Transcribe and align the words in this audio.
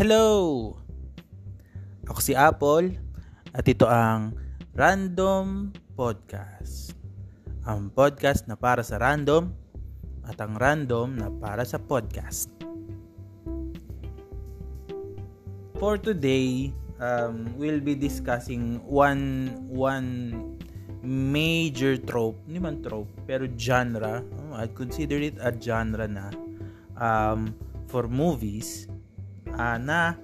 Hello! 0.00 0.80
Ako 2.08 2.24
si 2.24 2.32
Apple 2.32 2.96
at 3.52 3.68
ito 3.68 3.84
ang 3.84 4.32
Random 4.72 5.76
Podcast. 5.92 6.96
Ang 7.68 7.92
podcast 7.92 8.48
na 8.48 8.56
para 8.56 8.80
sa 8.80 8.96
random 8.96 9.52
at 10.24 10.40
ang 10.40 10.56
random 10.56 11.20
na 11.20 11.28
para 11.28 11.68
sa 11.68 11.76
podcast. 11.76 12.48
For 15.76 16.00
today, 16.00 16.72
um, 16.96 17.52
we'll 17.60 17.84
be 17.84 17.92
discussing 17.92 18.80
one 18.88 19.52
one 19.68 20.32
major 21.04 22.00
trope, 22.00 22.40
hindi 22.48 22.56
man 22.56 22.80
trope, 22.80 23.12
pero 23.28 23.44
genre. 23.52 24.24
Oh, 24.48 24.64
I'd 24.64 24.72
consider 24.72 25.20
it 25.20 25.36
a 25.44 25.52
genre 25.52 26.08
na 26.08 26.32
um, 26.96 27.52
for 27.84 28.08
movies 28.08 28.88
uh, 29.56 29.78
na 29.80 30.14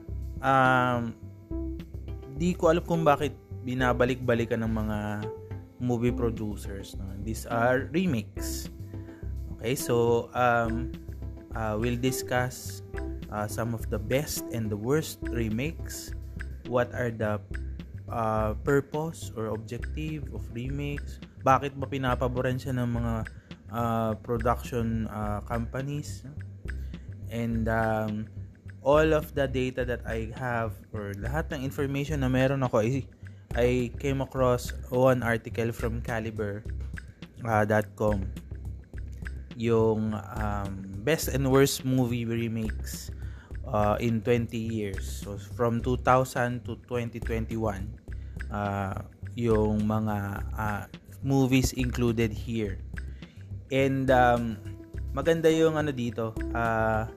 um, 0.43 1.15
di 2.37 2.53
ko 2.53 2.71
alam 2.71 2.85
kung 2.85 3.03
bakit 3.03 3.33
binabalik-balikan 3.67 4.63
ng 4.63 4.73
mga 4.73 4.99
movie 5.81 6.15
producers. 6.15 6.95
No? 6.97 7.09
These 7.25 7.47
are 7.49 7.89
remakes. 7.91 8.71
Okay, 9.57 9.75
so 9.75 10.29
um, 10.37 10.93
uh, 11.57 11.75
we'll 11.81 11.99
discuss 11.99 12.85
uh, 13.33 13.49
some 13.49 13.75
of 13.75 13.89
the 13.91 13.99
best 13.99 14.45
and 14.53 14.71
the 14.71 14.77
worst 14.77 15.19
remakes. 15.33 16.13
What 16.69 16.93
are 16.95 17.11
the 17.11 17.41
uh, 18.11 18.55
purpose 18.63 19.33
or 19.35 19.51
objective 19.55 20.29
of 20.35 20.45
remakes? 20.55 21.19
Bakit 21.43 21.79
ba 21.79 21.87
pinapaboran 21.87 22.59
siya 22.59 22.75
ng 22.79 22.89
mga 22.91 23.15
uh, 23.73 24.13
production 24.23 25.07
uh, 25.11 25.41
companies? 25.47 26.23
And 27.31 27.67
um, 27.67 28.31
all 28.87 29.11
of 29.11 29.35
the 29.35 29.51
data 29.51 29.83
that 29.83 30.07
I 30.07 30.31
have 30.39 30.79
or 30.95 31.11
lahat 31.19 31.51
ng 31.51 31.67
information 31.67 32.23
na 32.23 32.31
meron 32.31 32.63
ako 32.63 32.87
ay 32.87 33.03
I 33.59 33.91
came 33.99 34.23
across 34.23 34.71
one 34.95 35.27
article 35.27 35.75
from 35.75 35.99
Caliber.com 36.07 36.63
uh, 37.43 37.67
yung 39.59 40.15
um, 40.15 40.71
best 41.03 41.33
and 41.33 41.51
worst 41.51 41.83
movie 41.83 42.29
remakes 42.29 43.11
uh, 43.67 43.97
in 43.99 44.21
20 44.21 44.55
years. 44.55 45.25
So 45.25 45.41
from 45.57 45.83
2000 45.83 46.63
to 46.69 46.77
2021 46.87 47.91
uh, 48.53 49.03
yung 49.35 49.83
mga 49.83 50.17
uh, 50.55 50.85
movies 51.27 51.73
included 51.75 52.31
here. 52.31 52.79
And 53.73 54.07
um, 54.13 54.61
maganda 55.17 55.51
yung 55.51 55.75
ano 55.81 55.91
dito, 55.91 56.37
uh, 56.55 57.09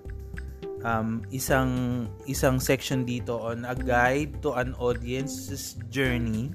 um, 0.83 1.23
isang 1.31 2.05
isang 2.27 2.59
section 2.59 3.03
dito 3.03 3.35
on 3.35 3.67
a 3.67 3.75
guide 3.75 4.39
to 4.43 4.55
an 4.55 4.75
audience's 4.79 5.75
journey 5.91 6.51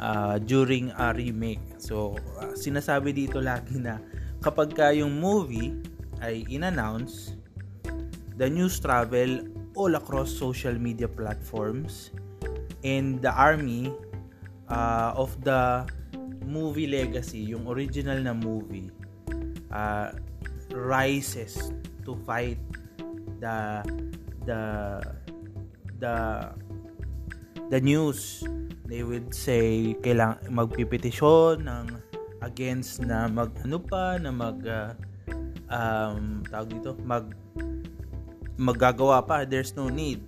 uh, 0.00 0.38
during 0.40 0.92
a 0.96 1.12
remake. 1.12 1.62
So, 1.80 2.16
uh, 2.40 2.56
sinasabi 2.56 3.12
dito 3.12 3.40
lagi 3.40 3.80
na 3.80 4.00
kapag 4.40 4.72
ka 4.76 4.92
yung 4.92 5.20
movie 5.20 5.76
ay 6.24 6.46
in-announce, 6.48 7.36
the 8.40 8.48
news 8.48 8.80
travel 8.80 9.44
all 9.74 9.98
across 9.98 10.30
social 10.30 10.74
media 10.74 11.10
platforms 11.10 12.14
and 12.86 13.18
the 13.20 13.32
army 13.34 13.90
uh, 14.70 15.12
of 15.16 15.34
the 15.42 15.84
movie 16.44 16.86
legacy, 16.86 17.40
yung 17.40 17.66
original 17.66 18.20
na 18.20 18.36
movie, 18.36 18.92
uh, 19.72 20.12
rises 20.70 21.72
to 22.04 22.14
fight 22.28 22.60
the 23.40 23.82
the 24.44 24.60
the 25.98 26.14
the 27.70 27.80
news. 27.80 28.44
They 28.84 29.00
would 29.00 29.32
say 29.32 29.96
kailang 30.04 30.44
magpipetisyon 30.52 31.64
ng 31.64 31.86
against 32.44 33.00
na 33.00 33.24
mag 33.32 33.56
ano 33.64 33.80
pa 33.80 34.20
na 34.20 34.28
mag 34.28 34.60
uh, 34.60 34.92
um 35.72 36.44
tawag 36.44 36.68
dito 36.68 36.92
mag 37.00 37.32
magagawa 38.60 39.24
pa. 39.24 39.48
There's 39.48 39.72
no 39.72 39.88
need 39.88 40.20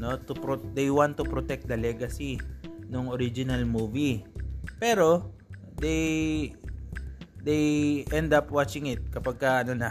no 0.00 0.18
to 0.18 0.34
pro- 0.34 0.66
they 0.74 0.88
want 0.90 1.14
to 1.20 1.24
protect 1.28 1.68
the 1.68 1.76
legacy 1.76 2.40
ng 2.88 3.12
original 3.12 3.62
movie. 3.68 4.24
Pero 4.80 5.30
they 5.78 6.50
they 7.42 8.02
end 8.14 8.30
up 8.32 8.50
watching 8.50 8.86
it 8.86 9.02
kapag 9.10 9.36
ka, 9.38 9.50
ano 9.66 9.74
na 9.74 9.90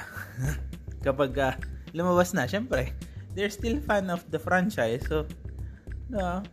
kapag 1.05 1.31
ka, 1.35 1.49
lumabas 1.91 2.33
na, 2.35 2.47
syempre, 2.47 2.95
they're 3.35 3.51
still 3.51 3.79
fan 3.83 4.11
of 4.11 4.23
the 4.31 4.39
franchise. 4.39 5.03
So, 5.07 5.27
no, 6.11 6.43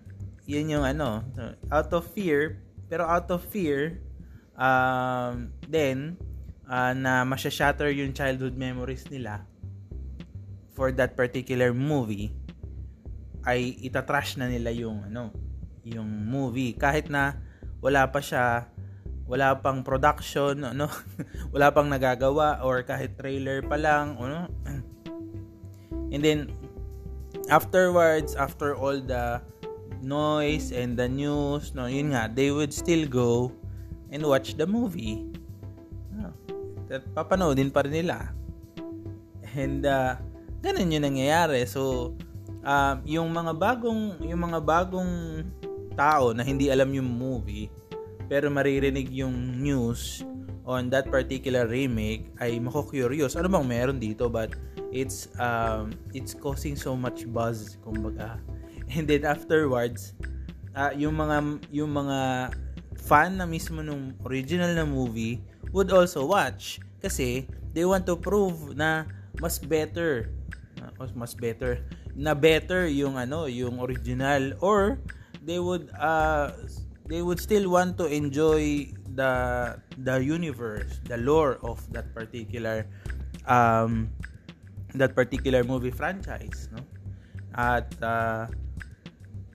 yun 0.47 0.71
yung 0.71 0.85
ano, 0.85 1.25
out 1.71 1.91
of 1.95 2.07
fear, 2.15 2.63
pero 2.87 3.07
out 3.07 3.31
of 3.31 3.43
fear, 3.47 4.03
um, 4.55 5.51
then, 5.67 6.19
uh, 6.69 6.95
na 6.95 7.23
masya-shatter 7.27 7.91
yung 7.91 8.15
childhood 8.15 8.55
memories 8.55 9.07
nila 9.11 9.43
for 10.73 10.95
that 10.95 11.19
particular 11.19 11.75
movie, 11.75 12.35
ay 13.47 13.79
itatrash 13.83 14.37
na 14.39 14.47
nila 14.47 14.71
yung 14.71 15.03
ano, 15.09 15.35
yung 15.83 16.07
movie. 16.07 16.77
Kahit 16.77 17.09
na 17.09 17.39
wala 17.81 18.07
pa 18.11 18.21
siya 18.21 18.69
wala 19.29 19.61
pang 19.61 19.85
production, 19.85 20.65
ano, 20.65 20.89
wala 21.55 21.69
pang 21.69 21.85
nagagawa 21.85 22.65
or 22.65 22.81
kahit 22.81 23.21
trailer 23.21 23.61
pa 23.61 23.77
lang, 23.77 24.17
ano, 24.17 24.49
And 26.09 26.25
then 26.25 26.53
afterwards, 27.53 28.35
after 28.35 28.77
all 28.77 29.01
the 29.01 29.41
noise 30.01 30.73
and 30.73 30.97
the 30.97 31.09
news, 31.09 31.75
no, 31.75 31.87
yun 31.87 32.17
nga, 32.17 32.31
they 32.33 32.51
would 32.51 32.73
still 32.73 33.05
go 33.09 33.53
and 34.09 34.25
watch 34.25 34.57
the 34.57 34.67
movie. 34.67 35.29
No, 36.15 36.33
papanoodin 37.13 37.73
pa 37.73 37.85
rin 37.85 38.05
nila. 38.05 38.33
And 39.57 39.85
uh, 39.85 40.17
ganun 40.65 40.93
yung 40.93 41.05
nangyayari. 41.05 41.69
So, 41.69 42.15
um, 42.65 42.97
yung 43.05 43.29
mga 43.33 43.53
bagong 43.57 44.21
yung 44.25 44.41
mga 44.49 44.61
bagong 44.65 45.45
tao 45.99 46.31
na 46.31 46.47
hindi 46.47 46.71
alam 46.71 46.93
yung 46.95 47.11
movie 47.11 47.67
pero 48.29 48.53
maririnig 48.53 49.09
yung 49.11 49.59
news 49.59 50.23
on 50.69 50.93
that 50.93 51.09
particular 51.09 51.65
remake 51.65 52.29
ay 52.45 52.61
mako-curious. 52.61 53.41
Ano 53.41 53.49
bang 53.49 53.65
meron 53.65 53.97
dito? 53.97 54.29
But 54.29 54.53
it's 54.93 55.29
um 55.37 55.93
it's 56.17 56.33
causing 56.33 56.77
so 56.77 56.97
much 56.97 57.29
buzz 57.29 57.77
kumbaga. 57.85 58.41
And 58.95 59.05
then 59.05 59.29
afterwards 59.29 60.17
uh, 60.73 60.93
yung 60.97 61.21
mga 61.21 61.61
yung 61.73 61.93
mga 61.93 62.51
fan 62.99 63.41
na 63.41 63.47
mismo 63.49 63.85
nung 63.85 64.17
original 64.25 64.73
na 64.73 64.85
movie 64.89 65.41
would 65.73 65.93
also 65.93 66.25
watch. 66.25 66.81
Kasi 66.99 67.47
they 67.77 67.85
want 67.85 68.09
to 68.09 68.17
prove 68.17 68.75
na 68.75 69.05
mas 69.39 69.61
better 69.61 70.33
mas 70.99 71.15
mas 71.15 71.33
better 71.35 71.79
na 72.19 72.35
better 72.35 72.91
yung 72.91 73.15
ano 73.15 73.47
yung 73.47 73.79
original. 73.79 74.57
Or 74.59 74.99
they 75.45 75.61
would 75.61 75.93
uh 75.95 76.51
they 77.07 77.23
would 77.23 77.39
still 77.39 77.71
want 77.71 77.97
to 78.01 78.07
enjoy 78.09 78.89
the 79.19 79.33
the 80.05 80.23
universe 80.23 81.03
the 81.11 81.19
lore 81.19 81.59
of 81.67 81.83
that 81.91 82.15
particular 82.15 82.87
um 83.51 84.07
that 84.95 85.15
particular 85.15 85.65
movie 85.65 85.93
franchise 85.93 86.69
no? 86.73 86.81
At 87.57 87.91
uh, 88.03 88.47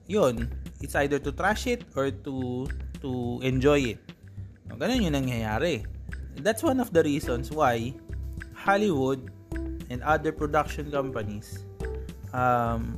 yun 0.06 0.50
it's 0.80 0.94
either 0.94 1.18
to 1.18 1.32
trash 1.32 1.66
it 1.66 1.82
or 1.96 2.10
to 2.12 2.68
to 3.00 3.40
enjoy 3.40 3.96
it. 3.96 4.00
No, 4.68 4.76
ganun 4.76 5.04
yung 5.04 5.16
nangyayari. 5.16 5.84
That's 6.40 6.64
one 6.64 6.80
of 6.80 6.92
the 6.92 7.04
reasons 7.04 7.52
why 7.52 7.94
Hollywood 8.56 9.30
and 9.88 10.00
other 10.02 10.32
production 10.32 10.90
companies 10.90 11.64
um, 12.32 12.96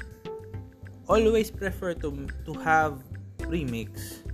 always 1.07 1.51
prefer 1.51 1.95
to 2.01 2.27
to 2.47 2.53
have 2.63 3.03
remakes 3.47 4.27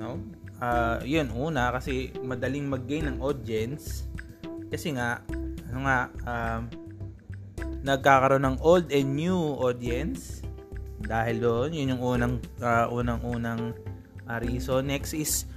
no? 0.00 0.16
Uh, 0.60 1.00
yun 1.04 1.28
una 1.36 1.72
kasi 1.72 2.12
madaling 2.24 2.68
mag-gain 2.68 3.08
ng 3.08 3.18
audience. 3.20 4.08
Kasi 4.72 4.96
nga 4.96 5.20
ano 5.70 5.78
nga 5.84 5.98
um, 6.24 6.60
nagkakaroon 7.84 8.44
ng 8.44 8.56
old 8.60 8.88
and 8.92 9.16
new 9.16 9.56
audience. 9.60 10.44
Dahil 11.00 11.40
doon 11.40 11.70
yun 11.72 11.96
yung 11.96 12.02
unang 12.02 12.34
uh, 12.60 12.86
unang 12.92 13.20
unang 13.24 13.62
uh, 14.28 14.38
reason. 14.40 14.84
Next 14.84 15.16
is 15.16 15.48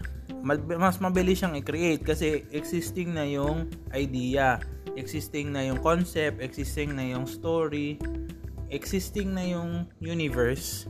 mas 0.44 1.00
mabilis 1.04 1.44
siyang 1.44 1.60
i-create 1.60 2.04
kasi 2.04 2.48
existing 2.56 3.12
na 3.16 3.28
yung 3.28 3.68
idea. 3.92 4.60
Existing 4.94 5.52
na 5.52 5.66
yung 5.66 5.82
concept 5.82 6.40
existing 6.40 6.94
na 6.94 7.04
yung 7.04 7.26
story 7.26 7.98
existing 8.74 9.38
na 9.38 9.44
yung 9.46 9.86
universe. 10.02 10.90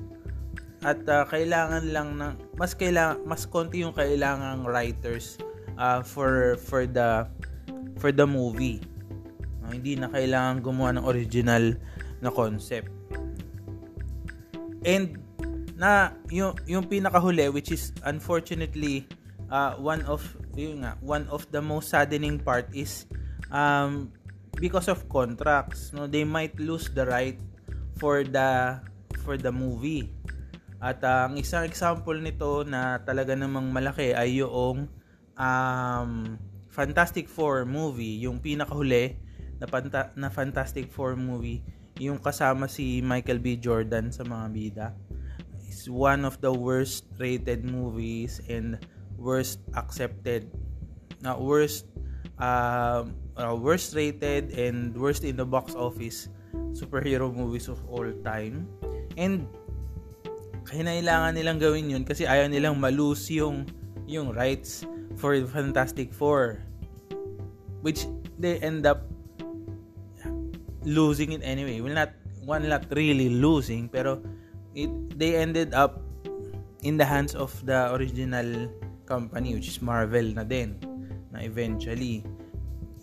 At 0.84 1.04
uh, 1.08 1.24
kailangan 1.28 1.96
lang 1.96 2.20
ng 2.20 2.36
mas 2.60 2.76
kailangan 2.76 3.24
mas 3.24 3.48
konti 3.48 3.84
yung 3.84 3.96
kailangang 3.96 4.68
writers 4.68 5.40
uh, 5.80 6.04
for 6.04 6.60
for 6.60 6.84
the 6.84 7.24
for 7.98 8.12
the 8.12 8.28
movie 8.28 8.84
hindi 9.74 9.98
na 9.98 10.08
kailangan 10.14 10.62
gumawa 10.62 10.96
ng 10.96 11.06
original 11.06 11.76
na 12.24 12.30
concept. 12.30 13.04
and 14.84 15.20
na 15.74 16.14
yung 16.30 16.54
yung 16.70 16.86
pinakahuli 16.86 17.50
which 17.50 17.74
is 17.74 17.92
unfortunately 18.06 19.08
uh, 19.50 19.74
one 19.80 20.04
of 20.06 20.22
yung 20.54 20.86
nga, 20.86 20.96
one 21.02 21.26
of 21.34 21.48
the 21.50 21.60
most 21.60 21.90
saddening 21.90 22.38
part 22.38 22.70
is 22.72 23.10
um 23.50 24.12
because 24.62 24.86
of 24.86 25.02
contracts 25.10 25.92
no 25.96 26.06
they 26.06 26.22
might 26.24 26.54
lose 26.62 26.92
the 26.94 27.04
right 27.08 27.40
for 27.98 28.22
the 28.22 28.78
for 29.26 29.40
the 29.40 29.50
movie 29.50 30.14
at 30.84 31.00
uh, 31.02 31.32
ang 31.32 31.40
isang 31.40 31.64
example 31.64 32.16
nito 32.20 32.68
na 32.68 33.00
talaga 33.02 33.34
namang 33.34 33.72
malaki 33.72 34.12
ay 34.12 34.44
yung 34.44 34.92
um, 35.40 36.12
Fantastic 36.68 37.32
Four 37.32 37.64
movie 37.64 38.20
yung 38.20 38.44
pinakahuli 38.44 39.16
na, 39.64 39.68
panta- 39.72 40.12
na 40.20 40.28
Fantastic 40.28 40.92
Four 40.92 41.16
movie 41.16 41.64
yung 41.96 42.20
kasama 42.20 42.68
si 42.68 43.00
Michael 43.00 43.40
B. 43.40 43.56
Jordan 43.56 44.12
sa 44.12 44.28
mga 44.28 44.46
bida. 44.52 44.88
Is 45.64 45.88
one 45.88 46.28
of 46.28 46.44
the 46.44 46.52
worst 46.52 47.08
rated 47.16 47.64
movies 47.64 48.44
and 48.52 48.76
worst 49.16 49.64
accepted 49.80 50.52
na 51.24 51.32
uh, 51.32 51.40
worst 51.40 51.88
uh, 52.44 53.08
uh, 53.40 53.56
worst 53.56 53.96
rated 53.96 54.52
and 54.60 54.92
worst 55.00 55.24
in 55.24 55.40
the 55.40 55.48
box 55.48 55.72
office 55.80 56.28
superhero 56.76 57.32
movies 57.32 57.72
of 57.72 57.80
all 57.88 58.06
time. 58.28 58.68
And 59.16 59.48
kailangan 60.68 61.40
nilang 61.40 61.64
gawin 61.64 61.88
yun 61.88 62.04
kasi 62.04 62.28
ayaw 62.28 62.52
nilang 62.52 62.84
malose 62.84 63.32
yung 63.32 63.64
yung 64.04 64.36
rights 64.36 64.84
for 65.16 65.38
Fantastic 65.48 66.12
Four. 66.12 66.60
Which 67.80 68.04
they 68.40 68.60
end 68.60 68.84
up 68.84 69.13
losing 70.86 71.32
it 71.34 71.42
anyway. 71.44 71.82
Well, 71.82 71.94
not 71.94 72.12
one 72.44 72.68
not 72.68 72.88
really 72.92 73.30
losing, 73.32 73.88
pero 73.88 74.20
it 74.76 74.92
they 75.18 75.40
ended 75.40 75.74
up 75.74 76.04
in 76.84 77.00
the 77.00 77.08
hands 77.08 77.34
of 77.36 77.52
the 77.64 77.92
original 77.96 78.68
company 79.08 79.56
which 79.56 79.68
is 79.68 79.80
Marvel 79.82 80.24
na 80.36 80.44
din 80.44 80.76
na 81.32 81.44
eventually. 81.44 82.24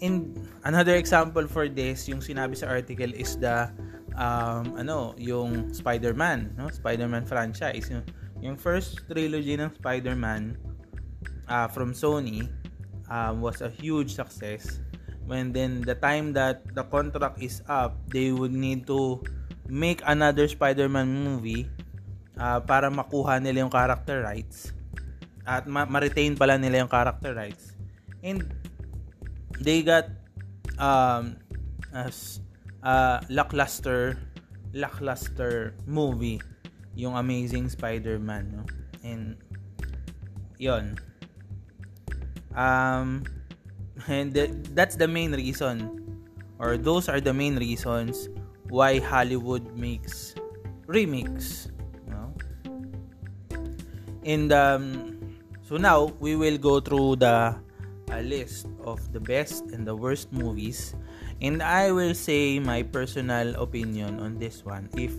In 0.00 0.32
another 0.65 0.97
example 0.97 1.44
for 1.44 1.69
this, 1.69 2.09
yung 2.09 2.25
sinabi 2.25 2.56
sa 2.56 2.73
article 2.73 3.12
is 3.12 3.37
the 3.37 3.69
um, 4.17 4.73
ano, 4.81 5.12
yung 5.21 5.69
Spider-Man, 5.77 6.56
no? 6.56 6.73
Spider-Man 6.73 7.29
franchise. 7.29 7.93
Yung, 7.93 8.05
yung 8.41 8.56
first 8.56 9.05
trilogy 9.12 9.61
ng 9.61 9.69
Spider-Man 9.77 10.56
uh, 11.53 11.69
from 11.69 11.93
Sony 11.93 12.49
um, 13.12 13.44
was 13.44 13.61
a 13.61 13.69
huge 13.69 14.17
success 14.17 14.81
when 15.31 15.55
then 15.55 15.79
the 15.87 15.94
time 15.94 16.35
that 16.35 16.67
the 16.75 16.82
contract 16.91 17.38
is 17.38 17.62
up, 17.71 17.94
they 18.11 18.35
would 18.35 18.50
need 18.50 18.82
to 18.91 19.23
make 19.71 20.03
another 20.03 20.50
Spider-Man 20.50 21.06
movie 21.06 21.71
uh, 22.35 22.59
para 22.59 22.91
makuha 22.91 23.38
nila 23.38 23.62
yung 23.62 23.71
character 23.71 24.27
rights 24.27 24.75
at 25.47 25.71
ma- 25.71 25.87
ma-retain 25.87 26.35
pala 26.35 26.59
nila 26.59 26.82
yung 26.82 26.91
character 26.91 27.31
rights. 27.31 27.79
And 28.27 28.43
they 29.62 29.87
got 29.87 30.11
um 30.82 31.38
as 31.94 32.43
uh, 32.82 33.23
lackluster 33.31 34.19
lackluster 34.75 35.79
movie 35.87 36.43
yung 36.99 37.15
Amazing 37.15 37.71
Spider-Man 37.71 38.44
no? 38.50 38.62
and 39.06 39.38
yon 40.59 40.99
um 42.59 43.23
And 44.08 44.32
that's 44.75 44.97
the 44.97 45.08
main 45.08 45.32
reason 45.32 46.00
or 46.61 46.76
those 46.76 47.08
are 47.08 47.20
the 47.20 47.32
main 47.32 47.56
reasons 47.56 48.29
why 48.69 49.00
Hollywood 49.00 49.64
makes 49.75 50.37
remakes. 50.87 51.73
No? 52.06 52.37
And 54.23 54.52
um, 54.52 54.85
so 55.64 55.81
now 55.81 56.12
we 56.20 56.37
will 56.37 56.58
go 56.58 56.79
through 56.79 57.17
the 57.17 57.56
list 58.19 58.67
of 58.85 59.00
the 59.14 59.20
best 59.20 59.70
and 59.70 59.87
the 59.87 59.94
worst 59.94 60.32
movies 60.35 60.99
and 61.41 61.62
I 61.62 61.93
will 61.94 62.12
say 62.12 62.58
my 62.58 62.82
personal 62.82 63.55
opinion 63.55 64.19
on 64.19 64.35
this 64.35 64.67
one 64.67 64.91
if 64.99 65.14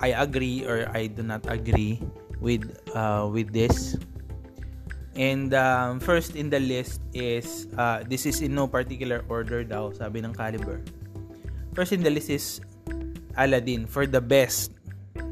I 0.00 0.16
agree 0.16 0.64
or 0.64 0.88
I 0.96 1.12
do 1.12 1.22
not 1.22 1.44
agree 1.44 2.00
with 2.40 2.72
uh, 2.96 3.28
with 3.28 3.52
this 3.52 4.00
And 5.12 5.52
um, 5.52 6.00
first 6.00 6.36
in 6.36 6.48
the 6.48 6.60
list 6.60 7.00
is, 7.12 7.68
uh, 7.76 8.04
this 8.08 8.24
is 8.24 8.40
in 8.40 8.54
no 8.54 8.66
particular 8.66 9.24
order 9.28 9.60
daw, 9.64 9.92
sabi 9.92 10.24
ng 10.24 10.32
Caliber. 10.32 10.80
First 11.76 11.92
in 11.92 12.00
the 12.00 12.08
list 12.08 12.30
is 12.32 12.60
Aladdin 13.36 13.84
for 13.84 14.08
the 14.08 14.20
best, 14.20 14.72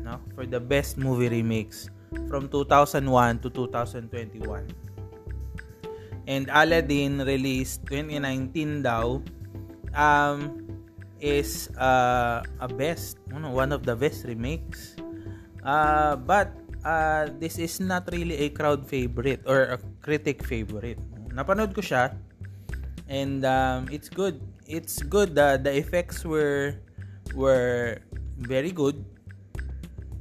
no? 0.04 0.20
For 0.36 0.44
the 0.44 0.60
best 0.60 1.00
movie 1.00 1.28
remakes 1.28 1.88
from 2.28 2.48
2001 2.48 3.40
to 3.40 3.48
2021. 3.48 4.68
And 6.28 6.46
Aladdin 6.52 7.24
released 7.24 7.88
2019 7.88 8.84
daw 8.84 9.20
um, 9.96 10.60
is 11.20 11.68
uh, 11.76 12.44
a 12.60 12.68
best, 12.68 13.16
one 13.32 13.72
of 13.72 13.84
the 13.84 13.96
best 13.96 14.24
remakes. 14.24 14.96
Uh, 15.64 16.16
but 16.16 16.52
uh, 16.84 17.28
this 17.38 17.58
is 17.58 17.80
not 17.80 18.08
really 18.12 18.46
a 18.46 18.48
crowd 18.50 18.86
favorite 18.86 19.42
or 19.46 19.76
a 19.76 19.78
critic 20.02 20.44
favorite. 20.44 20.98
Napanood 21.30 21.74
ko 21.74 21.80
siya 21.80 22.16
and 23.10 23.44
um, 23.44 23.88
it's 23.90 24.08
good. 24.08 24.40
It's 24.66 25.02
good. 25.02 25.34
The 25.34 25.58
the 25.58 25.72
effects 25.74 26.24
were 26.24 26.78
were 27.34 28.00
very 28.38 28.70
good. 28.70 29.02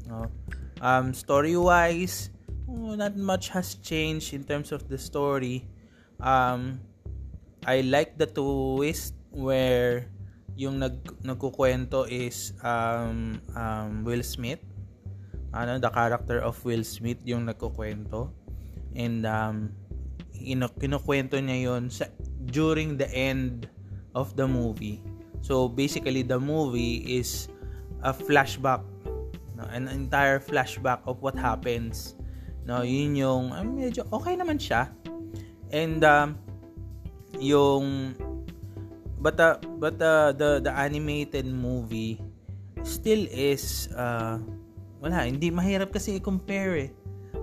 No? 0.09 0.29
Um, 0.81 1.13
story 1.13 1.53
wise, 1.55 2.31
oh, 2.65 2.95
not 2.95 3.15
much 3.15 3.49
has 3.53 3.75
changed 3.83 4.33
in 4.33 4.43
terms 4.43 4.71
of 4.71 4.87
the 4.89 4.97
story. 4.97 5.67
Um, 6.19 6.81
I 7.67 7.81
like 7.85 8.17
the 8.17 8.25
twist 8.25 9.13
where 9.29 10.07
yung 10.55 10.79
nag 10.79 10.99
nagkukwento 11.23 12.07
is 12.09 12.51
um, 12.63 13.39
um, 13.55 14.03
Will 14.03 14.23
Smith 14.23 14.59
ano 15.53 15.81
the 15.81 15.89
character 15.89 16.39
of 16.39 16.57
Will 16.65 16.85
Smith 16.85 17.21
yung 17.25 17.49
nagkukwento. 17.49 18.29
And 18.93 19.25
um 19.25 19.73
ino, 20.39 20.69
kinukwento 20.71 21.37
niya 21.37 21.69
yon 21.69 21.91
sa 21.91 22.07
during 22.49 22.97
the 22.97 23.09
end 23.11 23.69
of 24.15 24.33
the 24.37 24.47
movie. 24.47 25.01
So 25.41 25.69
basically 25.69 26.23
the 26.23 26.39
movie 26.39 27.05
is 27.05 27.47
a 28.03 28.15
flashback 28.15 28.83
no, 29.55 29.67
an 29.71 29.87
entire 29.91 30.39
flashback 30.39 31.03
of 31.03 31.19
what 31.19 31.35
happens 31.35 32.15
no 32.63 32.79
yun 32.83 33.15
yung 33.15 33.45
uh, 33.51 33.65
medyo 33.65 34.07
okay 34.13 34.37
naman 34.37 34.61
siya. 34.61 34.91
And 35.69 36.01
um, 36.01 36.37
yung 37.37 38.17
but 39.21 39.37
uh, 39.37 39.59
but 39.77 39.99
uh, 40.01 40.33
the 40.33 40.63
the 40.63 40.73
animated 40.73 41.45
movie 41.45 42.17
still 42.81 43.27
is 43.29 43.91
uh, 43.93 44.39
wala, 44.99 45.27
hindi 45.27 45.51
mahirap 45.51 45.91
kasi 45.95 46.19
i-compare 46.19 46.73
eh. 46.87 46.89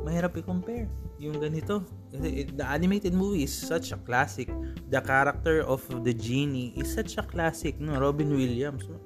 Mahirap 0.04 0.36
i-compare 0.40 0.88
yung 1.16 1.40
ganito. 1.40 1.80
The 2.12 2.64
animated 2.64 3.12
movie 3.16 3.44
is 3.44 3.52
such 3.52 3.92
a 3.92 3.98
classic. 4.00 4.48
The 4.92 5.00
character 5.00 5.64
of 5.64 5.84
the 6.04 6.12
genie 6.12 6.76
is 6.76 6.92
such 6.92 7.16
a 7.16 7.24
classic, 7.24 7.80
no? 7.80 7.96
Robin 7.96 8.32
Williams. 8.32 8.84
No? 8.88 8.98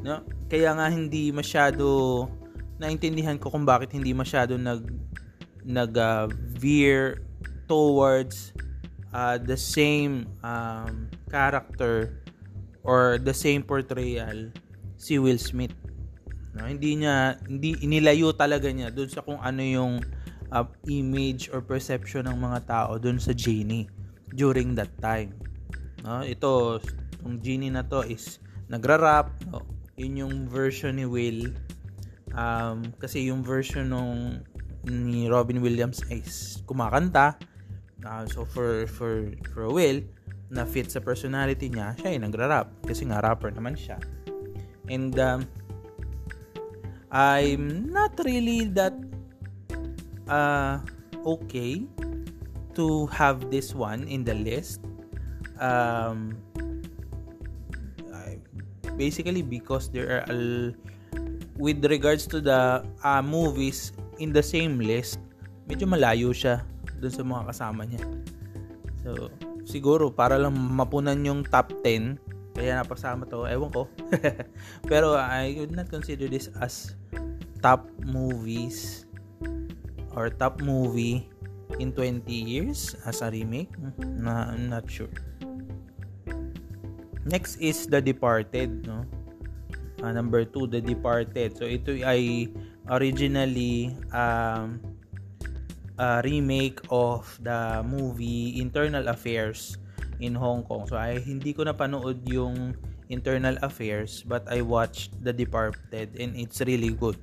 no? 0.00 0.16
Kaya 0.48 0.72
nga 0.76 0.88
hindi 0.88 1.32
masyado 1.32 2.28
naintindihan 2.80 3.38
ko 3.38 3.52
kung 3.52 3.64
bakit 3.64 3.94
hindi 3.94 4.10
masyado 4.10 4.58
nag 4.58 4.88
nag 5.62 5.92
uh, 5.94 6.26
veer 6.58 7.22
towards 7.70 8.50
uh, 9.14 9.38
the 9.38 9.54
same 9.54 10.26
um, 10.42 11.06
character 11.30 12.18
or 12.82 13.22
the 13.22 13.32
same 13.32 13.62
portrayal 13.62 14.50
si 14.98 15.22
Will 15.22 15.38
Smith 15.38 15.72
No, 16.52 16.68
hindi 16.68 17.00
niya 17.00 17.40
hindi 17.48 17.80
inilayo 17.80 18.36
talaga 18.36 18.68
niya 18.68 18.92
doon 18.92 19.08
sa 19.08 19.24
kung 19.24 19.40
ano 19.40 19.64
yung 19.64 20.04
uh, 20.52 20.66
image 20.84 21.48
or 21.48 21.64
perception 21.64 22.28
ng 22.28 22.36
mga 22.36 22.60
tao 22.68 23.00
doon 23.00 23.16
sa 23.16 23.32
genie 23.32 23.88
during 24.36 24.76
that 24.76 24.92
time. 25.00 25.32
No, 26.04 26.20
ito 26.20 26.82
yung 27.24 27.40
genie 27.40 27.72
na 27.72 27.86
to 27.86 28.04
is 28.04 28.42
nagra-rap, 28.68 29.32
no? 29.48 29.64
Yun 29.96 30.28
yung 30.28 30.34
version 30.48 30.98
ni 31.00 31.06
Will. 31.08 31.52
Um, 32.32 32.92
kasi 32.96 33.28
yung 33.28 33.44
version 33.44 33.92
nung 33.92 34.40
ni 34.88 35.30
Robin 35.30 35.62
Williams 35.62 36.02
is 36.10 36.60
kumakanta. 36.66 37.38
Uh, 38.02 38.26
so 38.26 38.42
for 38.42 38.84
for 38.90 39.30
for 39.54 39.70
Will 39.70 40.02
na 40.52 40.66
fit 40.68 40.90
sa 40.90 41.00
personality 41.00 41.72
niya, 41.72 41.96
siya 41.96 42.12
ay 42.12 42.18
nagra-rap 42.20 42.68
kasi 42.84 43.08
nga 43.08 43.24
rapper 43.24 43.54
naman 43.54 43.78
siya. 43.78 43.96
And 44.90 45.14
um, 45.16 45.46
I'm 47.12 47.92
not 47.92 48.16
really 48.24 48.64
that 48.72 48.96
uh, 50.26 50.80
okay 51.28 51.84
to 52.72 53.06
have 53.12 53.52
this 53.52 53.76
one 53.76 54.08
in 54.08 54.24
the 54.24 54.32
list. 54.32 54.80
Um, 55.60 56.40
basically 58.96 59.42
because 59.42 59.88
there 59.90 60.20
are 60.20 60.24
a, 60.30 60.72
with 61.56 61.84
regards 61.86 62.26
to 62.28 62.40
the 62.40 62.84
uh, 63.04 63.22
movies 63.22 63.92
in 64.18 64.32
the 64.32 64.42
same 64.42 64.78
list, 64.78 65.18
medyo 65.68 65.88
malayo 65.88 66.30
siya 66.32 66.62
dun 67.00 67.12
sa 67.12 67.22
mga 67.24 67.42
kasama 67.50 67.82
niya. 67.88 68.02
So, 69.02 69.32
siguro 69.66 70.12
para 70.12 70.38
lang 70.38 70.54
mapunan 70.54 71.18
yung 71.26 71.42
top 71.42 71.72
10, 71.82 72.54
kaya 72.54 72.78
napasama 72.78 73.26
to, 73.26 73.48
ewan 73.48 73.72
ko. 73.72 73.88
Pero 74.90 75.16
I 75.16 75.56
would 75.58 75.72
not 75.74 75.88
consider 75.88 76.28
this 76.28 76.52
as 76.60 76.94
top 77.62 77.86
movies 78.02 79.06
or 80.12 80.28
top 80.28 80.60
movie 80.60 81.30
in 81.78 81.94
20 81.94 82.26
years 82.28 82.98
as 83.06 83.22
a 83.22 83.30
remake. 83.30 83.70
Na, 84.02 84.50
I'm 84.50 84.68
not 84.68 84.90
sure. 84.90 85.08
Next 87.24 87.56
is 87.62 87.86
The 87.86 88.02
Departed, 88.02 88.84
no? 88.84 89.06
Uh, 90.02 90.10
number 90.10 90.44
2, 90.44 90.66
The 90.66 90.82
Departed. 90.82 91.54
So 91.56 91.64
ito 91.64 91.94
ay 92.02 92.50
originally 92.90 93.94
um, 94.10 94.82
a 96.02 96.18
remake 96.26 96.82
of 96.90 97.30
the 97.38 97.86
movie 97.86 98.58
Internal 98.58 99.06
Affairs 99.06 99.78
in 100.18 100.34
Hong 100.34 100.66
Kong. 100.66 100.90
So 100.90 100.98
ay 100.98 101.22
hindi 101.22 101.54
ko 101.54 101.62
napanood 101.62 102.26
yung 102.26 102.74
Internal 103.06 103.54
Affairs 103.62 104.26
but 104.26 104.42
I 104.50 104.66
watched 104.66 105.14
The 105.22 105.30
Departed 105.30 106.18
and 106.18 106.34
it's 106.34 106.58
really 106.66 106.90
good. 106.90 107.14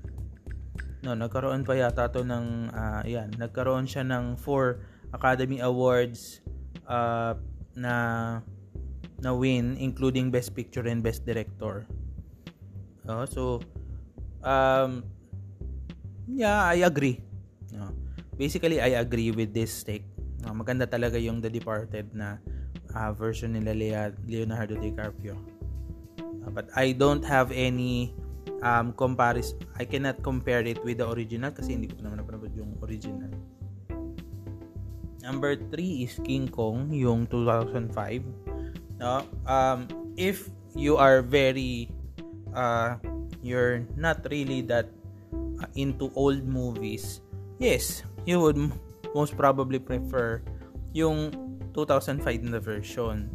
No, 0.99 1.15
nagkaroon 1.15 1.63
pa 1.63 1.79
yata 1.79 2.11
to 2.11 2.27
ng 2.27 2.71
uh, 2.75 3.01
yan, 3.07 3.31
nagkaroon 3.39 3.87
siya 3.87 4.03
ng 4.03 4.35
4 4.35 5.15
Academy 5.15 5.63
Awards 5.63 6.43
uh, 6.85 7.33
na 7.73 7.95
na 9.19 9.31
win 9.31 9.79
including 9.79 10.27
Best 10.27 10.51
Picture 10.51 10.83
and 10.87 10.99
Best 10.99 11.23
Director. 11.23 11.87
Uh, 13.07 13.23
so 13.25 13.63
um 14.43 15.07
yeah, 16.27 16.67
I 16.67 16.83
agree. 16.85 17.23
No. 17.73 17.95
Basically, 18.37 18.79
I 18.79 18.99
agree 18.99 19.31
with 19.31 19.51
this 19.51 19.83
take. 19.83 20.05
Uh, 20.45 20.55
maganda 20.55 20.87
talaga 20.87 21.19
yung 21.19 21.43
The 21.43 21.51
Departed 21.51 22.15
na 22.15 22.39
uh, 22.95 23.11
version 23.11 23.55
nila 23.55 23.75
Leonardo 24.23 24.79
DiCaprio. 24.79 25.35
But 26.49 26.71
I 26.73 26.97
don't 26.97 27.21
have 27.25 27.51
any 27.53 28.15
um, 28.61 28.93
comparison. 28.93 29.57
I 29.77 29.85
cannot 29.85 30.21
compare 30.21 30.61
it 30.65 30.81
with 30.83 30.99
the 30.99 31.07
original 31.09 31.51
kasi 31.51 31.75
hindi 31.75 31.89
ko 31.89 32.03
naman 32.03 32.21
napanood 32.21 32.53
yung 32.53 32.75
original. 32.83 33.31
Number 35.19 35.55
3 35.57 36.05
is 36.05 36.15
King 36.23 36.49
Kong, 36.49 36.89
yung 36.95 37.27
2005 37.27 38.49
no 38.99 39.23
um 39.47 39.87
if 40.19 40.51
you 40.75 40.99
are 40.99 41.23
very 41.23 41.87
uh 42.51 42.99
you're 43.39 43.87
not 43.95 44.19
really 44.29 44.59
that 44.59 44.91
uh, 45.63 45.69
into 45.79 46.11
old 46.13 46.43
movies 46.43 47.23
yes 47.57 48.03
you 48.27 48.37
would 48.37 48.59
most 49.15 49.33
probably 49.39 49.79
prefer 49.79 50.43
yung 50.91 51.31
2005 51.71 52.19
na 52.43 52.59
version 52.59 53.31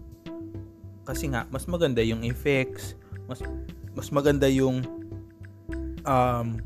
kasi 1.09 1.33
nga 1.33 1.49
mas 1.49 1.65
maganda 1.65 2.05
yung 2.05 2.23
effects 2.23 2.93
mas 3.25 3.41
mas 3.97 4.13
maganda 4.13 4.45
yung 4.45 4.85
um 6.05 6.61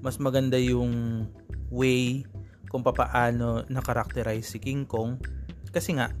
mas 0.00 0.16
maganda 0.16 0.56
yung 0.56 1.26
way 1.68 2.24
kung 2.72 2.80
papaano 2.86 3.66
na-characterize 3.68 4.46
si 4.46 4.58
King 4.62 4.86
Kong 4.86 5.20
kasi 5.74 5.98
nga 5.98 6.14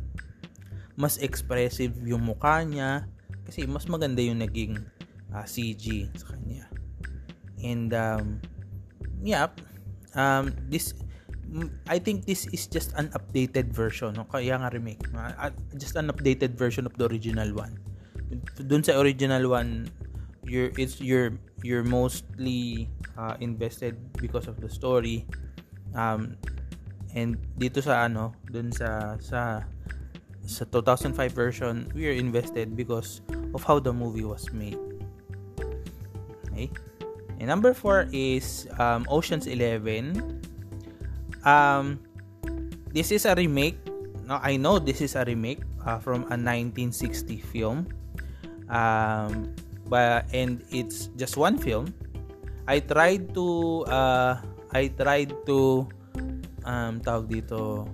mas 0.98 1.16
expressive 1.22 1.96
yung 2.04 2.26
mukha 2.26 2.60
niya 2.66 3.08
kasi 3.48 3.64
mas 3.64 3.88
maganda 3.88 4.20
yung 4.20 4.42
naging 4.42 4.76
uh, 5.32 5.42
ah, 5.42 5.46
CG 5.46 6.10
sa 6.14 6.34
kanya. 6.34 6.68
And 7.62 7.90
um 7.96 8.26
yeah, 9.24 9.48
um 10.14 10.52
this 10.68 10.92
I 11.90 11.98
think 11.98 12.30
this 12.30 12.46
is 12.54 12.70
just 12.70 12.94
an 12.94 13.10
updated 13.10 13.74
version, 13.74 14.14
no? 14.14 14.26
kaya 14.30 14.54
nga 14.54 14.70
remake. 14.70 15.02
Uh, 15.10 15.50
just 15.74 15.98
an 15.98 16.06
updated 16.06 16.54
version 16.54 16.86
of 16.86 16.94
the 16.94 17.10
original 17.10 17.50
one. 17.50 17.74
Doon 18.54 18.86
sa 18.86 18.94
original 19.02 19.50
one, 19.50 19.90
you're 20.44 20.70
it's 20.76 21.00
you're 21.00 21.36
you're 21.62 21.84
mostly 21.84 22.88
uh, 23.18 23.36
invested 23.40 23.96
because 24.16 24.48
of 24.48 24.60
the 24.60 24.68
story. 24.68 25.26
Um 25.94 26.36
and 27.14 27.36
dito 27.58 27.82
sa 27.82 28.06
ano, 28.06 28.32
doon 28.46 28.70
sa 28.70 29.18
sa 29.18 29.66
sa 30.46 30.64
2005 30.66 31.14
version, 31.32 31.86
we 31.94 32.06
are 32.10 32.16
invested 32.16 32.74
because 32.74 33.22
of 33.54 33.62
how 33.62 33.78
the 33.78 33.92
movie 33.92 34.24
was 34.24 34.50
made. 34.52 34.78
Okay? 36.50 36.70
And 37.38 37.48
number 37.48 37.72
4 37.72 38.10
is 38.12 38.68
um, 38.78 39.06
Ocean's 39.08 39.46
11. 39.46 40.42
Um, 41.44 42.00
this 42.92 43.10
is 43.10 43.24
a 43.24 43.34
remake. 43.34 43.78
No, 44.26 44.38
I 44.42 44.56
know 44.56 44.78
this 44.78 45.00
is 45.00 45.16
a 45.16 45.24
remake 45.24 45.62
uh, 45.86 45.98
from 45.98 46.28
a 46.28 46.36
1960 46.36 47.38
film. 47.40 47.88
Um, 48.68 49.54
but 49.90 50.24
and 50.30 50.62
it's 50.70 51.10
just 51.18 51.36
one 51.36 51.58
film. 51.58 51.90
I 52.70 52.78
tried 52.78 53.34
to 53.34 53.82
uh, 53.90 54.38
I 54.70 54.94
tried 54.94 55.34
to 55.50 55.90
um 56.62 57.02
tawag 57.02 57.26
dito 57.26 57.90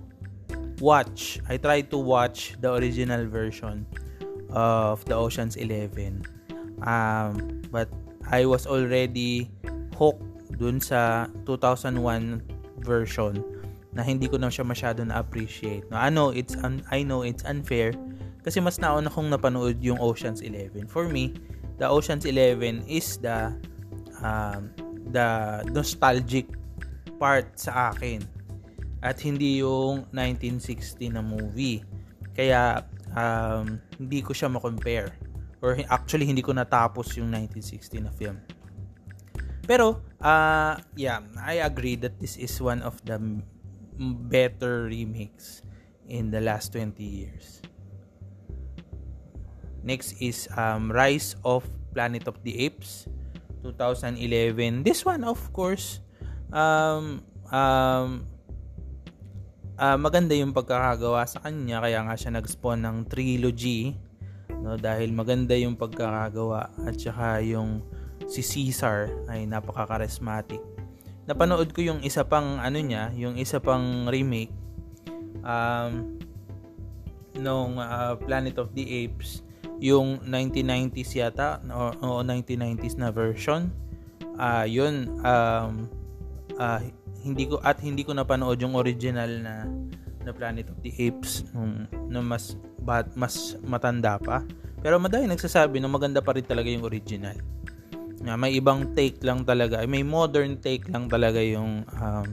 watch. 0.84 1.40
I 1.48 1.56
tried 1.56 1.88
to 1.90 1.98
watch 1.98 2.54
the 2.60 2.76
original 2.76 3.24
version 3.24 3.88
of 4.52 5.04
the 5.08 5.16
Ocean's 5.16 5.56
11. 5.56 6.24
Um, 6.84 7.64
but 7.72 7.88
I 8.28 8.44
was 8.44 8.68
already 8.68 9.48
hooked 9.96 10.60
dun 10.60 10.80
sa 10.80 11.32
2001 11.48 12.44
version 12.84 13.40
na 13.96 14.04
hindi 14.04 14.28
ko 14.28 14.36
na 14.36 14.52
siya 14.52 14.68
masyado 14.68 15.00
na-appreciate. 15.04 15.88
No, 15.88 15.96
I 15.96 16.12
know 16.12 16.28
it's 16.28 16.52
un- 16.60 16.84
I 16.92 17.00
know 17.00 17.24
it's 17.24 17.44
unfair 17.48 17.96
kasi 18.44 18.60
mas 18.60 18.76
nauna 18.76 19.08
kong 19.08 19.32
napanood 19.32 19.80
yung 19.80 19.96
Ocean's 19.98 20.44
11. 20.44 20.86
For 20.86 21.08
me, 21.08 21.32
the 21.78 21.88
Ocean's 21.88 22.24
11 22.24 22.84
is 22.88 23.16
the 23.20 23.52
um, 24.24 24.72
the 25.12 25.62
nostalgic 25.72 26.48
part 27.20 27.56
sa 27.56 27.92
akin 27.92 28.24
at 29.04 29.20
hindi 29.20 29.60
yung 29.62 30.08
1960 30.12 31.14
na 31.14 31.22
movie. 31.22 31.84
Kaya 32.36 32.84
um, 33.16 33.80
hindi 33.96 34.20
ko 34.20 34.32
siya 34.32 34.52
ma-compare 34.52 35.12
or 35.64 35.78
actually 35.88 36.28
hindi 36.28 36.44
ko 36.44 36.52
natapos 36.52 37.16
yung 37.16 37.32
1960 37.32 38.06
na 38.08 38.12
film. 38.12 38.40
Pero 39.64 40.00
uh, 40.20 40.76
yeah, 40.96 41.20
I 41.40 41.64
agree 41.64 41.96
that 42.00 42.20
this 42.20 42.36
is 42.36 42.52
one 42.60 42.80
of 42.84 42.98
the 43.04 43.18
better 44.28 44.86
remakes 44.86 45.64
in 46.06 46.30
the 46.30 46.40
last 46.40 46.72
20 46.72 47.02
years. 47.02 47.64
Next 49.86 50.18
is 50.18 50.50
um, 50.58 50.90
Rise 50.90 51.38
of 51.46 51.62
Planet 51.94 52.26
of 52.26 52.42
the 52.42 52.58
Apes 52.66 53.06
2011. 53.62 54.82
This 54.82 55.06
one 55.06 55.22
of 55.22 55.38
course 55.54 56.02
um, 56.50 57.22
um, 57.54 58.26
uh, 59.78 59.94
maganda 59.94 60.34
yung 60.34 60.50
pagkakagawa 60.50 61.22
sa 61.30 61.38
kanya 61.38 61.78
kaya 61.78 62.02
nga 62.02 62.18
siya 62.18 62.34
nag-spawn 62.34 62.82
ng 62.82 62.96
trilogy 63.06 63.94
no 64.58 64.74
dahil 64.74 65.14
maganda 65.14 65.54
yung 65.54 65.78
pagkakagawa 65.78 66.74
at 66.82 66.98
saka 66.98 67.38
yung 67.46 67.78
si 68.26 68.42
Caesar 68.42 69.06
ay 69.30 69.46
napaka-charismatic. 69.46 70.58
Napanood 71.30 71.70
ko 71.70 71.86
yung 71.86 72.02
isa 72.02 72.26
pang 72.26 72.58
ano 72.58 72.82
niya, 72.82 73.14
yung 73.14 73.38
isa 73.38 73.62
pang 73.62 74.10
remake 74.10 74.50
um 75.46 76.18
nung 77.38 77.78
uh, 77.78 78.18
Planet 78.18 78.58
of 78.58 78.74
the 78.74 78.82
Apes 79.06 79.45
yung 79.80 80.20
1990s 80.24 81.12
yata 81.16 81.60
o, 81.68 82.20
o 82.20 82.24
1990s 82.24 82.96
na 82.96 83.12
version. 83.12 83.68
Uh, 84.36 84.68
yun 84.68 85.08
um 85.24 85.88
uh, 86.60 86.80
hindi 87.24 87.48
ko 87.48 87.58
at 87.64 87.80
hindi 87.80 88.04
ko 88.04 88.12
napanood 88.12 88.60
yung 88.60 88.76
original 88.76 89.28
na 89.40 89.64
na 90.26 90.34
Planet 90.34 90.66
of 90.74 90.82
the 90.82 90.90
Apes 90.98 91.46
nung, 91.54 91.86
nung 92.10 92.26
mas 92.26 92.58
bat, 92.82 93.06
mas 93.14 93.54
matanda 93.62 94.18
pa. 94.18 94.42
Pero 94.82 94.98
madami 94.98 95.30
nagsasabi 95.30 95.78
na 95.78 95.86
maganda 95.86 96.18
pa 96.18 96.34
rin 96.34 96.42
talaga 96.42 96.66
yung 96.66 96.82
original. 96.82 97.38
Na 98.26 98.34
may 98.34 98.58
ibang 98.58 98.90
take 98.98 99.22
lang 99.22 99.46
talaga, 99.46 99.86
may 99.86 100.02
modern 100.02 100.58
take 100.58 100.90
lang 100.90 101.06
talaga 101.06 101.38
yung 101.38 101.86
um, 101.86 102.28